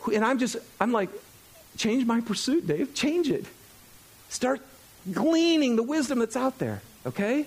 Who, 0.00 0.12
and 0.12 0.24
I'm 0.24 0.40
just, 0.40 0.56
I'm 0.80 0.90
like, 0.90 1.10
change 1.76 2.04
my 2.04 2.20
pursuit, 2.22 2.66
Dave. 2.66 2.92
Change 2.92 3.30
it. 3.30 3.44
Start 4.30 4.62
gleaning 5.12 5.76
the 5.76 5.84
wisdom 5.84 6.18
that's 6.18 6.34
out 6.34 6.58
there, 6.58 6.82
okay? 7.06 7.46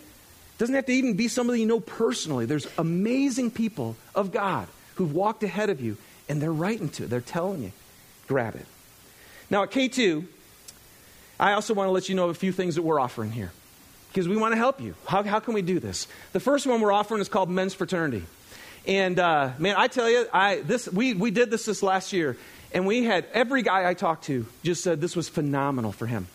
Doesn't 0.58 0.74
have 0.74 0.86
to 0.86 0.94
even 0.94 1.16
be 1.16 1.28
somebody 1.28 1.60
you 1.60 1.66
know 1.66 1.82
personally. 1.82 2.46
There's 2.46 2.68
amazing 2.78 3.52
people 3.52 3.98
of 4.16 4.32
God 4.32 4.70
who've 4.96 5.14
walked 5.14 5.44
ahead 5.44 5.70
of 5.70 5.82
you, 5.82 5.98
and 6.30 6.42
they're 6.42 6.54
writing 6.54 6.88
to, 6.92 7.08
they're 7.08 7.20
telling 7.20 7.62
you, 7.62 7.74
grab 8.30 8.56
it. 8.56 8.66
Now 9.50 9.64
at 9.64 9.72
K2, 9.72 10.26
I 11.40 11.54
also 11.54 11.74
want 11.74 11.88
to 11.88 11.92
let 11.92 12.10
you 12.10 12.16
know 12.16 12.26
of 12.26 12.32
a 12.32 12.40
few 12.40 12.52
things 12.52 12.76
that 12.76 12.82
we're 12.82 13.00
offering 13.00 13.32
here 13.32 13.52
because 14.10 14.28
we 14.28 14.38
want 14.38 14.52
to 14.52 14.58
help 14.58 14.82
you. 14.82 14.96
How, 15.08 15.24
how 15.24 15.40
can 15.40 15.54
we 15.54 15.62
do 15.62 15.80
this? 15.80 16.08
The 16.34 16.40
first 16.40 16.68
one 16.68 16.82
we're 16.82 16.92
offering 16.92 17.22
is 17.22 17.30
called 17.30 17.50
Men's 17.50 17.74
Fraternity. 17.74 18.24
And 18.86 19.20
uh, 19.20 19.52
man, 19.58 19.76
I 19.78 19.88
tell 19.88 20.10
you, 20.10 20.28
I, 20.34 20.62
this, 20.62 20.88
we, 20.88 21.14
we 21.14 21.32
did 21.32 21.52
this 21.52 21.66
this 21.66 21.84
last 21.84 22.14
year, 22.14 22.38
and 22.74 22.86
we 22.86 23.04
had 23.04 23.26
every 23.34 23.62
guy 23.62 23.88
I 23.90 23.94
talked 23.94 24.26
to 24.26 24.46
just 24.64 24.84
said 24.84 25.02
this 25.02 25.16
was 25.16 25.30
phenomenal 25.30 25.92
for 25.92 26.08
him. 26.08 26.28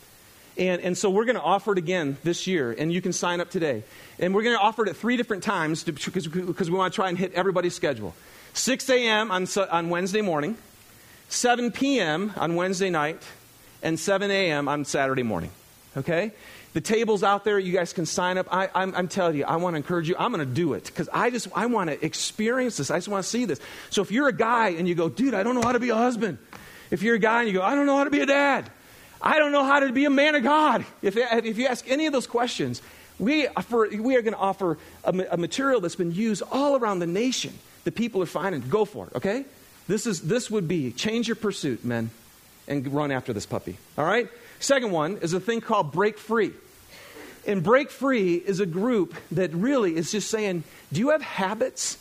And, 0.57 0.81
and 0.83 0.97
so 0.97 1.11
we're 1.11 1.25
going 1.25 1.37
to 1.37 1.43
offer 1.43 1.73
it 1.73 1.79
again 1.79 2.17
this 2.23 2.47
year, 2.47 2.73
and 2.73 2.93
you 2.93 3.03
can 3.03 3.13
sign 3.13 3.41
up 3.41 3.51
today. 3.51 3.83
And 4.21 4.35
we're 4.35 4.45
going 4.45 4.57
to 4.57 4.63
offer 4.63 4.85
it 4.85 4.89
at 4.89 4.97
three 4.97 5.17
different 5.17 5.43
times 5.43 5.83
because 5.83 6.29
we 6.29 6.77
want 6.77 6.93
to 6.93 6.95
try 6.95 7.09
and 7.09 7.19
hit 7.19 7.33
everybody's 7.35 7.75
schedule 7.75 8.15
6 8.53 8.89
a.m. 8.91 9.33
On, 9.33 9.47
on 9.71 9.91
Wednesday 9.91 10.21
morning, 10.21 10.57
7 11.29 11.73
p.m. 11.73 12.33
on 12.37 12.55
Wednesday 12.57 12.91
night, 12.91 13.23
and 13.83 13.99
7 14.01 14.31
a.m. 14.31 14.69
on 14.69 14.85
Saturday 14.85 15.23
morning. 15.23 15.51
Okay? 15.97 16.33
The 16.73 16.81
table's 16.81 17.23
out 17.23 17.45
there. 17.45 17.59
You 17.59 17.73
guys 17.73 17.93
can 17.93 18.05
sign 18.05 18.37
up. 18.37 18.49
I, 18.51 18.69
am 18.75 19.07
telling 19.07 19.37
you, 19.37 19.45
I 19.45 19.57
want 19.57 19.75
to 19.75 19.77
encourage 19.77 20.09
you. 20.09 20.17
I'm 20.19 20.33
going 20.33 20.47
to 20.47 20.55
do 20.55 20.75
it 20.75 20.85
because 20.85 21.09
I 21.13 21.31
just 21.31 21.47
I 21.55 21.67
want 21.67 21.89
to 21.91 22.05
experience 22.05 22.79
this. 22.79 22.91
I 22.91 22.97
just 22.97 23.07
want 23.07 23.23
to 23.23 23.31
see 23.31 23.45
this. 23.45 23.61
So 23.91 24.03
if 24.03 24.11
you're 24.11 24.27
a 24.27 24.33
guy 24.33 24.71
and 24.71 24.89
you 24.89 24.97
go, 24.97 25.09
dude, 25.09 25.35
I 25.35 25.45
don't 25.45 25.55
know 25.55 25.63
how 25.63 25.73
to 25.73 25.79
be 25.79 25.91
a 25.91 25.97
husband. 25.97 26.39
If 26.91 27.03
you're 27.03 27.15
a 27.15 27.21
guy 27.21 27.41
and 27.41 27.49
you 27.49 27.55
go, 27.55 27.63
I 27.63 27.77
don't 27.77 27.87
know 27.87 27.97
how 27.97 28.05
to 28.05 28.11
be 28.11 28.21
a 28.21 28.27
dad. 28.27 28.71
I 29.23 29.39
don't 29.39 29.53
know 29.53 29.65
how 29.65 29.81
to 29.81 29.93
be 29.93 30.05
a 30.05 30.11
man 30.11 30.35
of 30.35 30.43
God. 30.43 30.85
If, 31.01 31.17
if 31.17 31.59
you 31.59 31.67
ask 31.67 31.89
any 31.89 32.07
of 32.07 32.13
those 32.13 32.27
questions, 32.27 32.83
we, 33.19 33.47
offer, 33.47 33.89
we 33.97 34.17
are 34.17 34.23
going 34.23 34.35
to 34.35 34.41
offer 34.41 34.77
a, 35.05 35.27
a, 35.31 35.37
material 35.37 35.81
that's 35.81 35.95
been 35.95 36.13
used 36.13 36.43
all 36.51 36.77
around 36.77 36.99
the 36.99 37.07
nation 37.07 37.57
that 37.85 37.95
people 37.95 38.21
are 38.23 38.27
finding. 38.27 38.61
Go 38.69 38.85
for 38.85 39.07
it, 39.07 39.17
okay? 39.17 39.45
This, 39.87 40.07
is, 40.07 40.23
this 40.23 40.51
would 40.51 40.67
be 40.67 40.93
change 40.93 41.29
your 41.29 41.37
pursuit, 41.37 41.85
men, 41.85 42.11
and 42.67 42.87
run 42.93 43.11
after 43.11 43.33
this 43.33 43.47
puppy, 43.47 43.77
all 43.99 44.05
right? 44.05 44.29
Second 44.59 44.91
one 44.93 45.19
is 45.19 45.35
a 45.35 45.41
thing 45.41 45.61
called 45.61 45.93
break 45.93 46.19
free. 46.19 46.53
And 47.47 47.63
Break 47.63 47.91
Free 47.91 48.37
is 48.37 48.61
a 48.61 48.67
group 48.67 49.15
that 49.33 49.53
really 49.53 49.97
is 49.97 50.11
just 50.11 50.31
saying, 50.31 50.65
do 50.93 51.01
you 51.01 51.11
have 51.11 51.23
habits? 51.23 51.99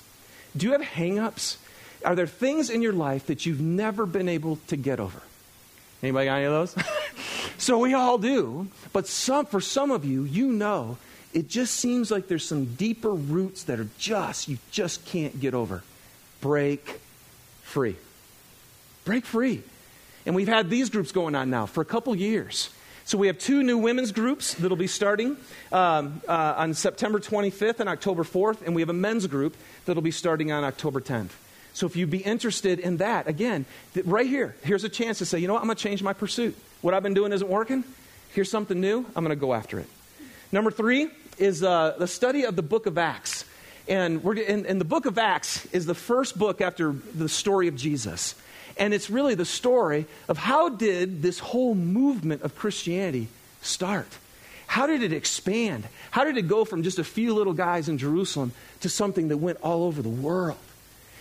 Do 0.55 0.67
you 0.67 0.71
have 0.71 0.81
hangups? 0.81 1.57
Are 2.05 2.15
there 2.15 2.27
things 2.27 2.69
in 2.69 2.81
your 2.81 2.93
life 2.93 3.27
that 3.27 3.45
you've 3.45 3.61
never 3.61 4.05
been 4.05 4.29
able 4.29 4.57
to 4.67 4.77
get 4.77 4.99
over? 4.99 5.21
Anybody 6.01 6.25
got 6.25 6.35
any 6.35 6.45
of 6.45 6.51
those? 6.51 6.75
so 7.57 7.77
we 7.79 7.93
all 7.93 8.17
do. 8.17 8.67
But 8.91 9.07
some, 9.07 9.45
for 9.45 9.61
some 9.61 9.91
of 9.91 10.05
you, 10.05 10.23
you 10.23 10.51
know, 10.51 10.97
it 11.33 11.47
just 11.47 11.75
seems 11.75 12.11
like 12.11 12.27
there's 12.27 12.45
some 12.45 12.75
deeper 12.75 13.11
roots 13.11 13.63
that 13.63 13.79
are 13.79 13.89
just, 13.97 14.47
you 14.47 14.59
just 14.71 15.05
can't 15.05 15.39
get 15.39 15.53
over. 15.53 15.83
Break 16.41 16.99
free. 17.73 17.97
Break 19.03 19.25
free. 19.25 19.63
And 20.25 20.35
we've 20.35 20.47
had 20.47 20.69
these 20.69 20.89
groups 20.89 21.11
going 21.11 21.35
on 21.35 21.49
now 21.49 21.65
for 21.65 21.81
a 21.81 21.85
couple 21.85 22.15
years. 22.15 22.69
So 23.05 23.17
we 23.17 23.27
have 23.27 23.37
two 23.37 23.63
new 23.63 23.79
women's 23.79 24.13
groups 24.13 24.53
that'll 24.53 24.77
be 24.77 24.87
starting 24.87 25.35
um, 25.73 26.21
uh, 26.27 26.53
on 26.55 26.73
September 26.73 27.19
25th 27.19 27.81
and 27.81 27.89
October 27.89 28.23
4th, 28.23 28.61
and 28.65 28.73
we 28.73 28.81
have 28.81 28.89
a 28.89 28.93
men's 28.93 29.27
group 29.27 29.57
that'll 29.85 30.03
be 30.03 30.11
starting 30.11 30.53
on 30.53 30.63
October 30.63 31.01
10th. 31.01 31.31
So 31.73 31.87
if 31.87 31.95
you'd 31.95 32.11
be 32.11 32.19
interested 32.19 32.79
in 32.79 32.97
that, 32.97 33.27
again, 33.27 33.65
th- 33.95 34.05
right 34.05 34.27
here, 34.27 34.55
here's 34.63 34.83
a 34.83 34.89
chance 34.89 35.17
to 35.17 35.25
say, 35.25 35.39
you 35.39 35.47
know 35.47 35.53
what, 35.53 35.61
I'm 35.61 35.67
going 35.67 35.75
to 35.75 35.83
change 35.83 36.01
my 36.01 36.13
pursuit. 36.13 36.55
What 36.81 36.93
I've 36.93 37.03
been 37.03 37.15
doing 37.15 37.33
isn't 37.33 37.49
working. 37.49 37.83
Here's 38.33 38.49
something 38.49 38.79
new. 38.79 38.99
I'm 39.15 39.23
going 39.25 39.35
to 39.35 39.41
go 39.41 39.53
after 39.53 39.79
it. 39.79 39.87
Number 40.51 40.71
three 40.71 41.09
is 41.39 41.63
uh, 41.63 41.95
the 41.97 42.07
study 42.07 42.45
of 42.45 42.55
the 42.55 42.61
book 42.61 42.85
of 42.85 42.97
Acts. 42.97 43.43
And, 43.87 44.23
we're, 44.23 44.41
and, 44.43 44.65
and 44.65 44.79
the 44.79 44.85
book 44.85 45.05
of 45.05 45.17
Acts 45.17 45.65
is 45.67 45.85
the 45.85 45.95
first 45.95 46.37
book 46.37 46.61
after 46.61 46.93
the 46.93 47.27
story 47.27 47.67
of 47.67 47.75
Jesus. 47.75 48.35
And 48.77 48.93
it's 48.93 49.09
really 49.09 49.35
the 49.35 49.45
story 49.45 50.05
of 50.27 50.37
how 50.37 50.69
did 50.69 51.21
this 51.21 51.39
whole 51.39 51.75
movement 51.75 52.41
of 52.41 52.55
Christianity 52.55 53.27
start? 53.61 54.07
How 54.67 54.87
did 54.87 55.03
it 55.03 55.13
expand? 55.13 55.83
How 56.11 56.23
did 56.23 56.37
it 56.37 56.47
go 56.47 56.65
from 56.65 56.81
just 56.81 56.97
a 56.97 57.03
few 57.03 57.33
little 57.33 57.53
guys 57.53 57.89
in 57.89 57.97
Jerusalem 57.97 58.53
to 58.79 58.89
something 58.89 59.27
that 59.27 59.37
went 59.37 59.59
all 59.61 59.83
over 59.83 60.01
the 60.01 60.09
world? 60.09 60.57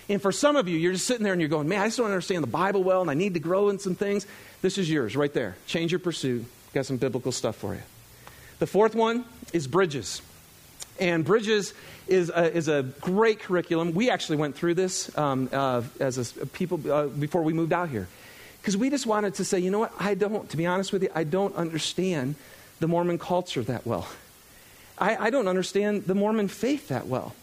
And 0.09 0.21
for 0.21 0.33
some 0.33 0.57
of 0.57 0.69
you, 0.69 0.79
you're 0.79 0.93
just 0.93 1.07
sitting 1.07 1.25
there 1.25 1.33
and 1.33 1.41
you're 1.41 1.49
going, 1.49 1.69
man, 1.69 1.81
I 1.81 1.87
just 1.87 1.99
don't 1.99 2.07
understand 2.07 2.43
the 2.43 2.49
Bible 2.49 2.83
well 2.83 3.03
and 3.03 3.11
I 3.11 3.15
need 3.15 3.35
to 3.35 3.41
grow 3.41 3.69
in 3.69 3.79
some 3.79 3.95
things. 3.95 4.27
This 4.63 4.79
is 4.79 4.91
yours 4.91 5.17
right 5.17 5.33
there. 5.33 5.57
Change 5.67 5.93
your 5.93 5.99
pursuit. 5.99 6.45
Got 6.73 6.87
some 6.87 6.97
biblical 6.97 7.33
stuff 7.33 7.57
for 7.57 7.75
you. 7.75 7.83
The 8.59 8.67
fourth 8.67 8.95
one 8.95 9.25
is 9.53 9.67
Bridges. 9.67 10.23
And 11.01 11.25
Bridges 11.25 11.75
is 12.07 12.31
a, 12.31 12.55
is 12.55 12.69
a 12.69 12.83
great 13.01 13.41
curriculum. 13.41 13.93
We 13.95 14.11
actually 14.11 14.37
went 14.37 14.57
through 14.57 14.75
this 14.75 15.17
um, 15.17 15.49
uh, 15.53 15.83
as 15.99 16.37
a, 16.37 16.47
people 16.47 16.81
uh, 16.91 17.07
before 17.07 17.43
we 17.43 17.53
moved 17.53 17.73
out 17.73 17.89
here. 17.89 18.09
Because 18.61 18.77
we 18.77 18.91
just 18.91 19.07
wanted 19.07 19.35
to 19.35 19.45
say, 19.45 19.59
you 19.59 19.71
know 19.71 19.81
what? 19.81 19.93
I 19.99 20.15
don't, 20.15 20.49
to 20.51 20.57
be 20.57 20.67
honest 20.67 20.93
with 20.93 21.03
you, 21.03 21.11
I 21.15 21.25
don't 21.25 21.55
understand 21.57 22.37
the 22.79 22.87
Mormon 22.87 23.19
culture 23.19 23.63
that 23.63 23.87
well. 23.87 24.09
I, 24.99 25.17
I 25.17 25.31
don't 25.31 25.49
understand 25.49 26.05
the 26.05 26.15
Mormon 26.15 26.49
faith 26.49 26.89
that 26.89 27.07
well. 27.07 27.35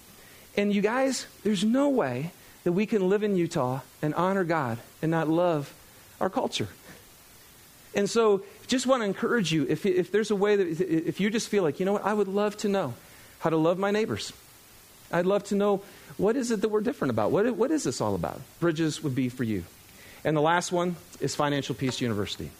And 0.55 0.73
you 0.73 0.81
guys, 0.81 1.25
there's 1.43 1.63
no 1.63 1.89
way 1.89 2.31
that 2.63 2.71
we 2.71 2.85
can 2.85 3.09
live 3.09 3.23
in 3.23 3.35
Utah 3.35 3.81
and 4.01 4.13
honor 4.13 4.43
God 4.43 4.77
and 5.01 5.11
not 5.11 5.27
love 5.27 5.73
our 6.21 6.29
culture. 6.29 6.69
And 7.95 8.09
so, 8.09 8.43
just 8.67 8.85
want 8.85 9.01
to 9.01 9.05
encourage 9.05 9.51
you 9.51 9.65
if, 9.67 9.85
if 9.85 10.11
there's 10.11 10.31
a 10.31 10.35
way 10.35 10.55
that, 10.55 10.81
if 10.81 11.19
you 11.19 11.29
just 11.29 11.49
feel 11.49 11.63
like, 11.63 11.79
you 11.79 11.85
know 11.85 11.93
what, 11.93 12.05
I 12.05 12.13
would 12.13 12.27
love 12.27 12.55
to 12.57 12.69
know 12.69 12.93
how 13.39 13.49
to 13.49 13.57
love 13.57 13.77
my 13.77 13.91
neighbors. 13.91 14.33
I'd 15.11 15.25
love 15.25 15.43
to 15.45 15.55
know 15.55 15.81
what 16.17 16.35
is 16.35 16.51
it 16.51 16.61
that 16.61 16.69
we're 16.69 16.81
different 16.81 17.11
about? 17.11 17.31
What, 17.31 17.49
what 17.55 17.71
is 17.71 17.83
this 17.83 18.01
all 18.01 18.15
about? 18.15 18.41
Bridges 18.59 19.03
would 19.03 19.15
be 19.15 19.29
for 19.29 19.43
you. 19.43 19.63
And 20.23 20.35
the 20.35 20.41
last 20.41 20.71
one 20.71 20.97
is 21.19 21.35
Financial 21.35 21.73
Peace 21.73 22.01
University. 22.01 22.51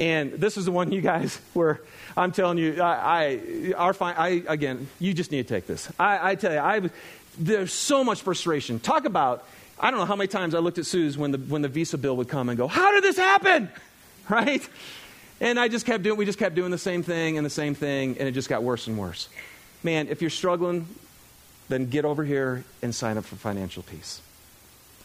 And 0.00 0.32
this 0.32 0.56
is 0.56 0.64
the 0.64 0.72
one, 0.72 0.90
you 0.90 1.00
guys, 1.00 1.36
where 1.54 1.80
I'm 2.16 2.32
telling 2.32 2.58
you, 2.58 2.82
I, 2.82 2.92
I, 2.92 3.72
our, 3.76 3.94
I 4.00 4.42
again, 4.48 4.88
you 4.98 5.14
just 5.14 5.30
need 5.30 5.46
to 5.46 5.54
take 5.54 5.66
this. 5.66 5.90
I, 5.98 6.32
I 6.32 6.34
tell 6.34 6.52
you, 6.52 6.58
I, 6.58 6.90
there's 7.38 7.72
so 7.72 8.02
much 8.02 8.22
frustration. 8.22 8.80
Talk 8.80 9.04
about, 9.04 9.46
I 9.78 9.90
don't 9.90 10.00
know 10.00 10.06
how 10.06 10.16
many 10.16 10.28
times 10.28 10.54
I 10.54 10.58
looked 10.58 10.78
at 10.78 10.86
Sue's 10.86 11.16
when 11.16 11.30
the, 11.30 11.38
when 11.38 11.62
the 11.62 11.68
visa 11.68 11.96
bill 11.96 12.16
would 12.16 12.28
come 12.28 12.48
and 12.48 12.58
go, 12.58 12.66
how 12.66 12.92
did 12.92 13.04
this 13.04 13.16
happen? 13.16 13.68
Right? 14.26 14.66
And 15.38 15.60
I 15.60 15.68
just 15.68 15.84
kept 15.84 16.02
doing, 16.02 16.16
we 16.16 16.24
just 16.24 16.38
kept 16.38 16.54
doing 16.54 16.70
the 16.70 16.78
same 16.78 17.02
thing 17.02 17.36
and 17.36 17.44
the 17.44 17.50
same 17.50 17.74
thing, 17.74 18.16
and 18.18 18.26
it 18.26 18.32
just 18.32 18.48
got 18.48 18.62
worse 18.62 18.86
and 18.86 18.96
worse. 18.96 19.28
Man, 19.84 20.08
if 20.08 20.22
you're 20.22 20.30
struggling, 20.30 20.88
then 21.68 21.90
get 21.90 22.04
over 22.04 22.24
here 22.24 22.64
and 22.82 22.94
sign 22.94 23.18
up 23.18 23.24
for 23.24 23.36
financial 23.36 23.82
peace. 23.82 24.20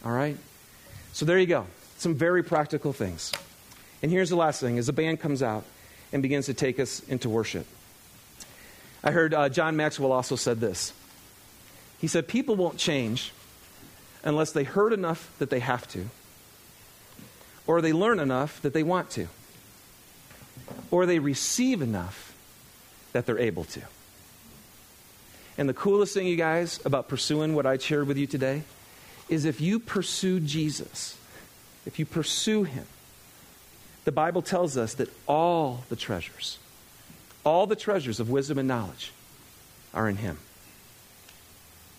All 0.04 0.10
right? 0.10 0.36
So 1.12 1.26
there 1.26 1.38
you 1.38 1.46
go. 1.46 1.66
Some 1.98 2.14
very 2.14 2.42
practical 2.42 2.94
things. 2.94 3.30
And 4.02 4.10
here's 4.10 4.30
the 4.30 4.36
last 4.36 4.60
thing 4.60 4.78
as 4.78 4.86
the 4.86 4.94
band 4.94 5.20
comes 5.20 5.42
out 5.42 5.64
and 6.12 6.22
begins 6.22 6.46
to 6.46 6.54
take 6.54 6.80
us 6.80 7.00
into 7.08 7.28
worship. 7.28 7.66
I 9.04 9.10
heard 9.10 9.34
uh, 9.34 9.50
John 9.50 9.76
Maxwell 9.76 10.12
also 10.12 10.34
said 10.34 10.60
this. 10.60 10.94
He 11.98 12.06
said, 12.06 12.26
People 12.26 12.56
won't 12.56 12.78
change 12.78 13.32
unless 14.24 14.52
they 14.52 14.64
heard 14.64 14.94
enough 14.94 15.30
that 15.38 15.50
they 15.50 15.60
have 15.60 15.86
to, 15.88 16.06
or 17.66 17.82
they 17.82 17.92
learn 17.92 18.18
enough 18.18 18.60
that 18.62 18.72
they 18.72 18.82
want 18.82 19.10
to, 19.10 19.28
or 20.90 21.04
they 21.04 21.18
receive 21.18 21.82
enough 21.82 22.34
that 23.12 23.26
they're 23.26 23.38
able 23.38 23.64
to. 23.64 23.82
And 25.60 25.68
the 25.68 25.74
coolest 25.74 26.14
thing, 26.14 26.26
you 26.26 26.36
guys, 26.36 26.80
about 26.86 27.06
pursuing 27.06 27.54
what 27.54 27.66
I 27.66 27.76
shared 27.76 28.06
with 28.08 28.16
you 28.16 28.26
today 28.26 28.62
is 29.28 29.44
if 29.44 29.60
you 29.60 29.78
pursue 29.78 30.40
Jesus, 30.40 31.18
if 31.84 31.98
you 31.98 32.06
pursue 32.06 32.62
Him, 32.62 32.86
the 34.06 34.10
Bible 34.10 34.40
tells 34.40 34.78
us 34.78 34.94
that 34.94 35.10
all 35.28 35.84
the 35.90 35.96
treasures, 35.96 36.58
all 37.44 37.66
the 37.66 37.76
treasures 37.76 38.20
of 38.20 38.30
wisdom 38.30 38.56
and 38.56 38.66
knowledge 38.66 39.12
are 39.92 40.08
in 40.08 40.16
Him. 40.16 40.38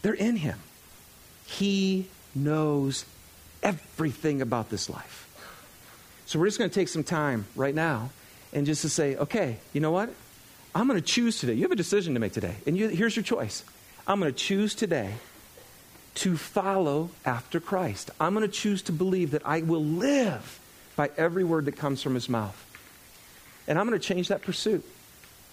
They're 0.02 0.14
in 0.14 0.38
Him. 0.38 0.58
He 1.46 2.08
knows 2.34 3.06
everything 3.62 4.42
about 4.42 4.72
this 4.72 4.90
life. 4.90 5.28
So 6.26 6.40
we're 6.40 6.48
just 6.48 6.58
going 6.58 6.72
to 6.72 6.74
take 6.74 6.88
some 6.88 7.04
time 7.04 7.46
right 7.56 7.76
now 7.76 8.10
and 8.54 8.66
just 8.66 8.82
to 8.82 8.90
say, 8.90 9.18
okay, 9.18 9.58
you 9.72 9.82
know 9.82 9.92
what? 9.92 10.10
I'm 10.74 10.88
going 10.88 11.00
to 11.00 11.06
choose 11.06 11.40
today. 11.40 11.54
You 11.54 11.64
have 11.64 11.72
a 11.72 11.76
decision 11.76 12.14
to 12.14 12.20
make 12.20 12.34
today. 12.34 12.56
And 12.66 12.78
you, 12.78 12.88
here's 12.88 13.16
your 13.16 13.24
choice 13.24 13.64
I'm 14.08 14.20
going 14.20 14.32
to 14.32 14.38
choose 14.38 14.74
today 14.76 15.14
to 16.16 16.38
follow 16.38 17.10
after 17.26 17.60
Christ. 17.60 18.12
I'm 18.20 18.34
going 18.34 18.46
to 18.46 18.54
choose 18.54 18.82
to 18.84 18.92
believe 18.92 19.32
that 19.32 19.46
I 19.46 19.62
will 19.62 19.84
live 19.84 20.60
by 20.96 21.10
every 21.18 21.44
word 21.44 21.66
that 21.66 21.74
comes 21.78 22.02
from 22.02 22.16
his 22.16 22.28
mouth. 22.28 22.58
And 23.68 23.80
I'm 23.80 23.88
going 23.88 24.00
to 24.00 24.06
change 24.06 24.28
that 24.30 24.42
pursuit. 24.42 24.84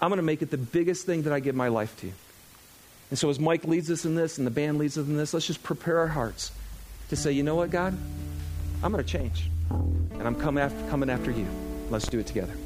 I'm 0.01 0.09
going 0.11 0.19
to 0.19 0.25
make 0.25 0.43
it 0.43 0.51
the 0.51 0.59
biggest 0.59 1.07
thing 1.07 1.23
that 1.23 1.33
I 1.33 1.41
give 1.41 1.55
my 1.55 1.69
life 1.69 1.99
to. 2.01 2.11
And 3.11 3.19
so, 3.19 3.31
as 3.31 3.41
Mike 3.41 3.65
leads 3.65 3.91
us 3.91 4.05
in 4.05 4.15
this 4.15 4.39
and 4.39 4.47
the 4.47 4.51
band 4.51 4.79
leads 4.79 4.99
us 4.99 5.07
in 5.07 5.17
this, 5.17 5.33
let's 5.33 5.47
just 5.47 5.63
prepare 5.63 5.99
our 5.99 6.09
hearts 6.09 6.53
to 7.09 7.17
say, 7.17 7.33
you 7.33 7.43
know 7.43 7.55
what, 7.55 7.71
God? 7.71 7.97
I'm 8.83 8.93
going 8.93 9.03
to 9.03 9.11
change. 9.11 9.51
And 9.71 10.23
I'm 10.23 10.35
coming 10.35 10.63
after, 10.63 10.79
coming 10.91 11.11
after 11.11 11.31
you. 11.31 11.47
Let's 11.91 12.07
do 12.07 12.19
it 12.19 12.27
together. 12.27 12.53